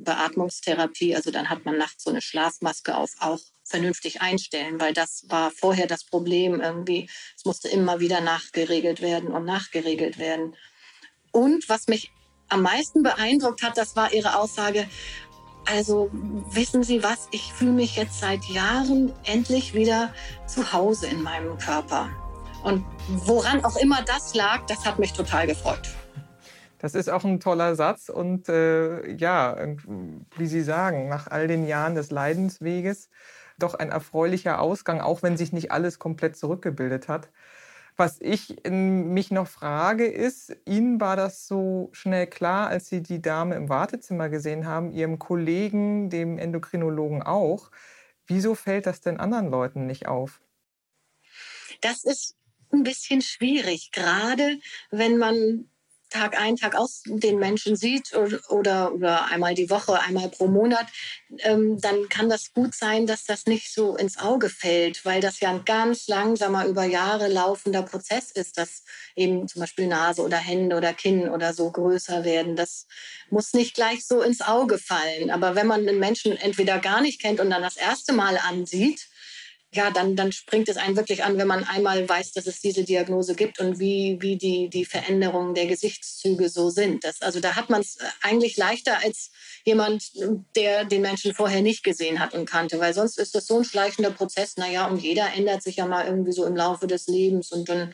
Beatmungstherapie, 0.04 1.16
also 1.16 1.30
dann 1.30 1.52
hat 1.52 1.64
man 1.64 1.78
nachts 1.78 2.04
so 2.04 2.10
eine 2.10 2.22
Schlafmaske 2.22 2.98
auf, 2.98 3.12
auch 3.20 3.40
vernünftig 3.72 4.22
einstellen, 4.22 4.80
weil 4.80 4.94
das 4.94 5.26
war 5.30 5.50
vorher 5.50 5.88
das 5.88 6.04
Problem 6.04 6.62
irgendwie. 6.62 7.10
Es 7.36 7.46
musste 7.46 7.68
immer 7.70 8.00
wieder 8.00 8.22
nachgeregelt 8.22 9.02
werden 9.02 9.30
und 9.30 9.46
nachgeregelt 9.46 10.20
werden. 10.20 10.56
Und 11.32 11.68
was 11.70 11.88
mich 11.88 12.12
am 12.50 12.62
meisten 12.62 13.02
beeindruckt 13.02 13.64
hat, 13.64 13.78
das 13.78 13.96
war 13.96 14.14
ihre 14.14 14.38
Aussage, 14.38 14.88
also 15.66 16.10
wissen 16.52 16.84
Sie 16.84 17.04
was, 17.04 17.28
ich 17.32 17.54
fühle 17.54 17.72
mich 17.72 17.96
jetzt 17.96 18.20
seit 18.20 18.44
Jahren 18.46 19.14
endlich 19.24 19.74
wieder 19.74 20.14
zu 20.48 20.74
Hause 20.74 21.08
in 21.08 21.22
meinem 21.22 21.58
Körper. 21.58 22.10
Und 22.64 22.86
woran 23.08 23.64
auch 23.64 23.78
immer 23.78 24.02
das 24.04 24.36
lag, 24.36 24.66
das 24.68 24.86
hat 24.86 25.00
mich 25.00 25.14
total 25.14 25.48
gefreut. 25.48 25.90
Das 26.82 26.96
ist 26.96 27.10
auch 27.10 27.24
ein 27.24 27.40
toller 27.40 27.76
Satz 27.76 28.10
und 28.10 28.50
äh, 28.50 29.12
ja, 29.12 29.56
wie 30.36 30.48
Sie 30.48 30.62
sagen, 30.64 31.10
nach 31.10 31.28
all 31.28 31.48
den 31.48 31.68
Jahren 31.68 31.94
des 31.94 32.10
Leidensweges 32.10 33.10
doch 33.64 33.74
ein 33.76 33.90
erfreulicher 33.90 34.60
Ausgang, 34.60 35.02
auch 35.02 35.24
wenn 35.24 35.38
sich 35.38 35.54
nicht 35.54 35.72
alles 35.72 36.00
komplett 36.00 36.38
zurückgebildet 36.38 37.08
hat. 37.08 37.30
Was 37.98 38.20
ich 38.22 38.58
mich 38.70 39.32
noch 39.32 39.48
frage, 39.48 40.06
ist, 40.06 40.56
Ihnen 40.66 41.00
war 41.02 41.16
das 41.16 41.48
so 41.48 41.90
schnell 41.92 42.28
klar, 42.28 42.68
als 42.68 42.88
Sie 42.88 43.04
die 43.04 43.22
Dame 43.22 43.56
im 43.56 43.70
Wartezimmer 43.70 44.30
gesehen 44.30 44.66
haben, 44.66 44.92
Ihrem 44.92 45.20
Kollegen, 45.20 46.10
dem 46.10 46.38
Endokrinologen 46.38 47.22
auch. 47.22 47.70
Wieso 48.26 48.56
fällt 48.56 48.86
das 48.86 49.02
denn 49.02 49.20
anderen 49.20 49.50
Leuten 49.50 49.88
nicht 49.88 50.08
auf? 50.08 50.42
Das 51.82 52.04
ist 52.04 52.38
ein 52.72 52.84
bisschen 52.84 53.22
schwierig, 53.22 53.92
gerade 53.92 54.60
wenn 54.90 55.18
man 55.18 55.70
Tag 56.12 56.40
ein, 56.40 56.56
Tag 56.56 56.76
aus 56.76 57.02
den 57.06 57.40
Menschen 57.40 57.76
sieht 57.76 58.14
oder, 58.50 58.94
oder 58.94 59.26
einmal 59.32 59.56
die 59.56 59.70
Woche, 59.70 60.00
einmal 60.00 60.30
pro 60.30 60.48
Monat, 60.48 60.86
ähm, 61.40 61.80
dann 61.80 62.10
kann 62.10 62.30
das 62.30 62.54
gut 62.54 62.76
sein, 62.76 63.08
dass 63.08 63.24
das 63.24 63.46
nicht 63.46 63.74
so 63.74 63.96
ins 63.96 64.18
Auge 64.18 64.50
fällt, 64.50 65.04
weil 65.06 65.22
das 65.22 65.40
ja 65.40 65.50
ein 65.50 65.66
ganz 65.66 66.08
langsamer, 66.08 66.66
über 66.66 66.84
Jahre 66.84 67.28
laufender 67.28 67.82
Prozess 67.82 68.32
ist, 68.32 68.58
dass 68.58 68.84
eben 69.16 69.48
zum 69.48 69.62
Beispiel 69.62 69.88
Nase 69.88 70.22
oder 70.22 70.38
Hände 70.38 70.76
oder 70.76 70.94
Kinn 70.94 71.30
oder 71.30 71.54
so 71.54 71.72
größer 71.72 72.24
werden. 72.24 72.56
Das 72.56 72.88
muss 73.30 73.54
nicht 73.54 73.74
gleich 73.74 74.06
so 74.06 74.22
ins 74.22 74.42
Auge 74.42 74.78
fallen. 74.78 75.32
Aber 75.32 75.56
wenn 75.56 75.68
man 75.68 75.88
einen 75.88 76.00
Menschen 76.00 76.38
entweder 76.38 76.80
gar 76.80 77.02
nicht 77.02 77.22
kennt 77.22 77.40
und 77.40 77.50
dann 77.50 77.62
das 77.62 77.78
erste 77.78 78.14
Mal 78.14 78.38
ansieht, 78.38 79.08
ja, 79.74 79.90
dann, 79.90 80.18
dann 80.18 80.34
springt 80.34 80.68
es 80.68 80.76
einen 80.76 80.98
wirklich 80.98 81.24
an, 81.24 81.38
wenn 81.38 81.48
man 81.48 81.64
einmal 81.64 82.08
weiß, 82.08 82.34
dass 82.34 82.46
es 82.46 82.60
diese 82.60 82.84
Diagnose 82.84 83.36
gibt 83.36 83.60
und 83.60 83.80
wie, 83.80 84.18
wie 84.20 84.38
die, 84.38 84.70
die 84.70 84.84
Veränderungen 84.84 85.54
der 85.54 85.66
Gesichtszüge 85.66 86.50
so 86.50 86.70
sind. 86.70 87.06
Das, 87.06 87.22
also 87.22 87.40
da 87.40 87.56
hat 87.56 87.70
man 87.70 87.80
es 87.80 87.98
eigentlich 88.22 88.58
leichter 88.58 88.98
als 89.02 89.32
jemand, 89.64 90.12
der 90.58 90.84
den 90.84 91.02
Menschen 91.02 91.34
vorher 91.34 91.62
nicht 91.62 91.84
gesehen 91.84 92.20
hat 92.20 92.34
und 92.34 92.50
kannte, 92.50 92.80
weil 92.80 92.94
sonst 92.94 93.18
ist 93.18 93.34
das 93.34 93.48
so 93.48 93.60
ein 93.60 93.64
schleichender 93.64 94.12
Prozess. 94.12 94.58
Naja, 94.58 94.88
und 94.88 95.02
jeder 95.02 95.34
ändert 95.34 95.64
sich 95.64 95.78
ja 95.78 95.86
mal 95.86 96.06
irgendwie 96.06 96.34
so 96.34 96.46
im 96.46 96.56
Laufe 96.56 96.88
des 96.88 97.08
Lebens 97.08 97.54
und 97.54 97.70
dann 97.70 97.94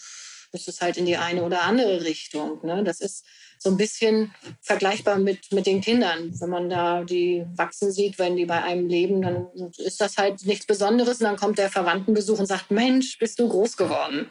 ist 0.54 0.68
es 0.68 0.82
halt 0.82 0.98
in 0.98 1.06
die 1.06 1.18
eine 1.18 1.44
oder 1.44 1.62
andere 1.62 2.04
Richtung. 2.04 2.66
Ne? 2.66 2.84
Das 2.84 3.02
ist 3.02 3.24
so 3.60 3.70
ein 3.70 3.78
bisschen 3.78 4.34
vergleichbar 4.62 5.18
mit, 5.18 5.52
mit 5.52 5.66
den 5.66 5.82
Kindern. 5.82 6.34
Wenn 6.40 6.50
man 6.50 6.70
da 6.70 7.04
die 7.04 7.46
wachsen 7.56 7.92
sieht, 7.92 8.20
wenn 8.20 8.36
die 8.36 8.46
bei 8.46 8.64
einem 8.64 8.88
leben, 8.88 9.22
dann 9.22 9.48
ist 9.78 10.02
das 10.02 10.18
halt 10.18 10.46
nichts 10.46 10.66
Besonderes. 10.66 11.20
Und 11.20 11.26
dann 11.26 11.38
kommt 11.38 11.58
der 11.58 11.70
Verwandtenbesuch 11.70 12.40
und 12.40 12.46
sagt, 12.46 12.72
Mensch, 12.72 13.18
bist 13.20 13.40
du 13.40 13.50
groß 13.50 13.78
geworden. 13.78 14.28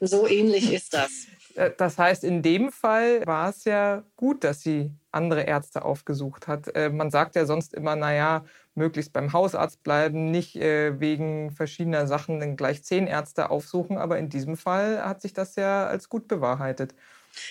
So 0.00 0.26
ähnlich 0.28 0.72
ist 0.72 0.94
das. 0.94 1.26
Äh, 1.56 1.72
das 1.76 1.98
heißt, 1.98 2.24
in 2.24 2.42
dem 2.42 2.70
Fall 2.70 3.26
war 3.26 3.50
es 3.50 3.64
ja 3.64 4.04
gut, 4.16 4.44
dass 4.44 4.60
sie 4.60 4.92
andere 5.10 5.42
Ärzte 5.42 5.84
aufgesucht 5.84 6.46
hat. 6.46 6.74
Äh, 6.74 6.90
man 6.90 7.10
sagt 7.10 7.34
ja 7.36 7.46
sonst 7.46 7.74
immer, 7.74 7.96
naja, 7.96 8.44
möglichst 8.74 9.12
beim 9.12 9.32
Hausarzt 9.32 9.82
bleiben, 9.82 10.30
nicht 10.30 10.56
äh, 10.56 11.00
wegen 11.00 11.50
verschiedener 11.50 12.06
Sachen 12.06 12.40
dann 12.40 12.56
gleich 12.56 12.84
zehn 12.84 13.06
Ärzte 13.06 13.50
aufsuchen. 13.50 13.96
Aber 13.96 14.18
in 14.18 14.28
diesem 14.28 14.56
Fall 14.56 15.02
hat 15.04 15.22
sich 15.22 15.32
das 15.32 15.56
ja 15.56 15.86
als 15.86 16.08
gut 16.08 16.28
bewahrheitet. 16.28 16.94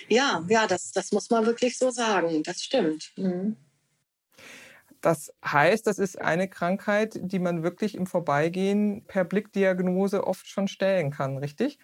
Ja, 0.08 0.44
ja, 0.48 0.66
das, 0.66 0.92
das 0.92 1.12
muss 1.12 1.30
man 1.30 1.46
wirklich 1.46 1.78
so 1.78 1.90
sagen. 1.90 2.42
Das 2.42 2.62
stimmt. 2.62 3.12
Mhm. 3.16 3.56
Das 5.00 5.32
heißt, 5.44 5.86
das 5.86 5.98
ist 5.98 6.20
eine 6.20 6.48
Krankheit, 6.48 7.18
die 7.20 7.38
man 7.38 7.62
wirklich 7.62 7.94
im 7.94 8.06
Vorbeigehen 8.06 9.04
per 9.06 9.24
Blickdiagnose 9.24 10.26
oft 10.26 10.48
schon 10.48 10.68
stellen 10.68 11.10
kann, 11.10 11.38
richtig? 11.38 11.78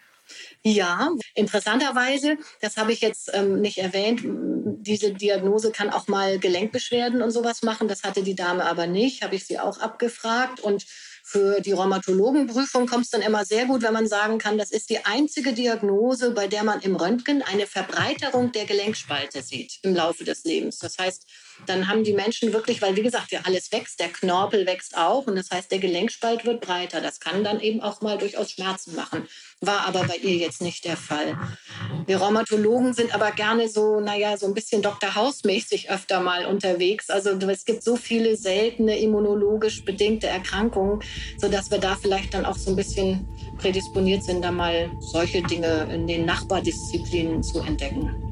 Ja, 0.62 1.10
interessanterweise, 1.34 2.38
das 2.60 2.76
habe 2.76 2.92
ich 2.92 3.00
jetzt 3.00 3.30
ähm, 3.34 3.60
nicht 3.60 3.78
erwähnt, 3.78 4.22
diese 4.24 5.12
Diagnose 5.12 5.70
kann 5.72 5.90
auch 5.90 6.08
mal 6.08 6.38
Gelenkbeschwerden 6.38 7.22
und 7.22 7.30
sowas 7.30 7.62
machen. 7.62 7.88
Das 7.88 8.02
hatte 8.02 8.22
die 8.22 8.34
Dame 8.34 8.64
aber 8.64 8.86
nicht, 8.86 9.22
habe 9.22 9.34
ich 9.34 9.46
sie 9.46 9.58
auch 9.58 9.78
abgefragt. 9.78 10.60
Und 10.60 10.86
für 11.22 11.60
die 11.60 11.72
Rheumatologenprüfung 11.72 12.86
kommt 12.86 13.04
es 13.04 13.10
dann 13.10 13.22
immer 13.22 13.44
sehr 13.44 13.66
gut, 13.66 13.82
wenn 13.82 13.92
man 13.92 14.08
sagen 14.08 14.38
kann, 14.38 14.58
das 14.58 14.70
ist 14.70 14.90
die 14.90 15.04
einzige 15.04 15.52
Diagnose, 15.52 16.32
bei 16.32 16.48
der 16.48 16.64
man 16.64 16.80
im 16.80 16.96
Röntgen 16.96 17.42
eine 17.42 17.66
Verbreiterung 17.66 18.52
der 18.52 18.64
Gelenkspalte 18.64 19.42
sieht 19.42 19.78
im 19.82 19.94
Laufe 19.94 20.24
des 20.24 20.44
Lebens. 20.44 20.78
Das 20.78 20.98
heißt, 20.98 21.26
dann 21.66 21.88
haben 21.88 22.04
die 22.04 22.12
Menschen 22.12 22.52
wirklich, 22.52 22.82
weil 22.82 22.96
wie 22.96 23.02
gesagt, 23.02 23.32
ja 23.32 23.40
alles 23.44 23.72
wächst, 23.72 24.00
der 24.00 24.08
Knorpel 24.08 24.66
wächst 24.66 24.96
auch 24.96 25.26
und 25.26 25.36
das 25.36 25.50
heißt, 25.50 25.70
der 25.70 25.78
Gelenkspalt 25.78 26.44
wird 26.44 26.60
breiter. 26.60 27.00
Das 27.00 27.20
kann 27.20 27.44
dann 27.44 27.60
eben 27.60 27.80
auch 27.80 28.00
mal 28.00 28.18
durchaus 28.18 28.52
Schmerzen 28.52 28.94
machen. 28.94 29.28
War 29.60 29.86
aber 29.86 30.04
bei 30.04 30.16
ihr 30.16 30.34
jetzt 30.36 30.60
nicht 30.60 30.84
der 30.84 30.96
Fall. 30.96 31.38
Wir 32.06 32.16
Rheumatologen 32.16 32.94
sind 32.94 33.14
aber 33.14 33.30
gerne 33.30 33.68
so, 33.68 34.00
naja, 34.00 34.36
so 34.36 34.46
ein 34.46 34.54
bisschen 34.54 34.82
Dr. 34.82 35.14
Haus-mäßig 35.14 35.90
öfter 35.90 36.20
mal 36.20 36.46
unterwegs. 36.46 37.10
Also 37.10 37.30
es 37.30 37.64
gibt 37.64 37.84
so 37.84 37.96
viele 37.96 38.36
seltene 38.36 38.98
immunologisch 38.98 39.84
bedingte 39.84 40.26
Erkrankungen, 40.26 41.00
sodass 41.38 41.70
wir 41.70 41.78
da 41.78 41.96
vielleicht 41.96 42.34
dann 42.34 42.44
auch 42.44 42.56
so 42.56 42.70
ein 42.70 42.76
bisschen 42.76 43.28
prädisponiert 43.58 44.24
sind, 44.24 44.42
da 44.42 44.50
mal 44.50 44.90
solche 45.00 45.42
Dinge 45.42 45.88
in 45.92 46.06
den 46.08 46.24
Nachbardisziplinen 46.26 47.42
zu 47.42 47.60
entdecken. 47.60 48.31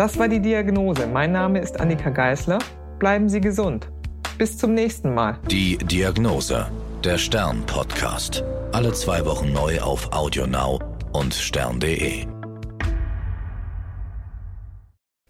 Das 0.00 0.18
war 0.18 0.28
die 0.28 0.40
Diagnose. 0.40 1.06
Mein 1.06 1.32
Name 1.32 1.58
ist 1.58 1.78
Annika 1.78 2.08
Geißler. 2.08 2.58
Bleiben 2.98 3.28
Sie 3.28 3.42
gesund. 3.42 3.90
Bis 4.38 4.56
zum 4.56 4.72
nächsten 4.72 5.12
Mal. 5.12 5.36
Die 5.50 5.76
Diagnose. 5.76 6.70
Der 7.04 7.18
Stern-Podcast. 7.18 8.42
Alle 8.72 8.94
zwei 8.94 9.26
Wochen 9.26 9.52
neu 9.52 9.78
auf 9.82 10.10
AudioNow 10.10 10.80
und 11.12 11.34
stern.de. 11.34 12.26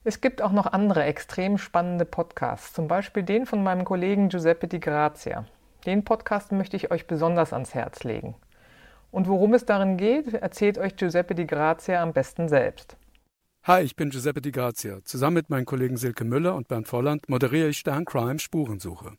Es 0.05 0.21
gibt 0.21 0.41
auch 0.41 0.53
noch 0.53 0.67
andere 0.67 1.03
extrem 1.03 1.59
spannende 1.59 2.05
Podcasts, 2.05 2.73
zum 2.73 2.87
Beispiel 2.87 3.25
den 3.25 3.47
von 3.47 3.65
meinem 3.65 3.85
Kollegen 3.85 4.29
Giuseppe 4.29 4.69
Di 4.69 4.79
Grazia. 4.79 5.47
Den 5.85 6.05
Podcast 6.05 6.53
möchte 6.53 6.77
ich 6.77 6.93
euch 6.93 7.09
besonders 7.09 7.53
ans 7.53 7.75
Herz 7.75 8.05
legen. 8.05 8.37
Und 9.11 9.27
worum 9.27 9.53
es 9.53 9.67
darin 9.67 9.97
geht, 9.97 10.33
erzählt 10.33 10.79
euch 10.79 10.95
Giuseppe 10.95 11.35
Di 11.35 11.49
Grazia 11.49 12.01
am 12.01 12.13
besten 12.13 12.49
selbst. 12.49 12.97
Hi, 13.71 13.85
ich 13.85 13.95
bin 13.95 14.11
Giuseppe 14.11 14.41
Di 14.41 14.51
Grazia. 14.51 14.99
Zusammen 15.05 15.35
mit 15.35 15.49
meinen 15.49 15.65
Kollegen 15.65 15.97
Silke 15.97 16.25
Müller 16.25 16.57
und 16.57 16.67
Bernd 16.67 16.89
Volland 16.89 17.29
moderiere 17.29 17.69
ich 17.69 17.79
Stern 17.79 18.05
Crime 18.05 18.41
Spurensuche. 18.41 19.13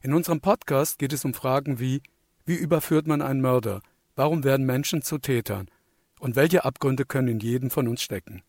In 0.00 0.14
unserem 0.14 0.40
Podcast 0.40 1.00
geht 1.00 1.12
es 1.12 1.24
um 1.24 1.34
Fragen 1.34 1.80
wie 1.80 2.00
wie 2.46 2.54
überführt 2.54 3.08
man 3.08 3.20
einen 3.20 3.40
Mörder? 3.40 3.82
Warum 4.14 4.44
werden 4.44 4.64
Menschen 4.64 5.02
zu 5.02 5.18
Tätern? 5.18 5.66
Und 6.20 6.36
welche 6.36 6.64
Abgründe 6.64 7.04
können 7.04 7.26
in 7.26 7.40
jedem 7.40 7.68
von 7.68 7.88
uns 7.88 8.00
stecken? 8.00 8.44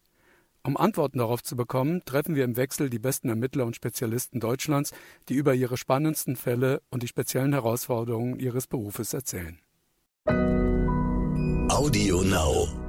Um 0.62 0.77
Antworten 0.77 1.17
darauf 1.17 1.41
zu 1.41 1.56
bekommen, 1.56 2.06
treffen 2.06 2.36
wir 2.36 2.43
im 2.43 2.56
Wechsel 2.56 2.91
die 2.91 2.99
besten 2.99 3.30
Ermittler 3.30 3.65
und 3.65 3.75
Spezialisten 3.75 4.39
Deutschlands, 4.39 4.91
die 5.27 5.34
über 5.34 5.56
ihre 5.56 5.75
spannendsten 5.75 6.36
Fälle 6.36 6.84
und 6.91 7.01
die 7.01 7.08
speziellen 7.08 7.54
Herausforderungen 7.54 8.38
ihres 8.38 8.67
Berufes 8.67 9.12
erzählen. 9.12 9.58
Audio 11.67 12.21
Now. 12.21 12.81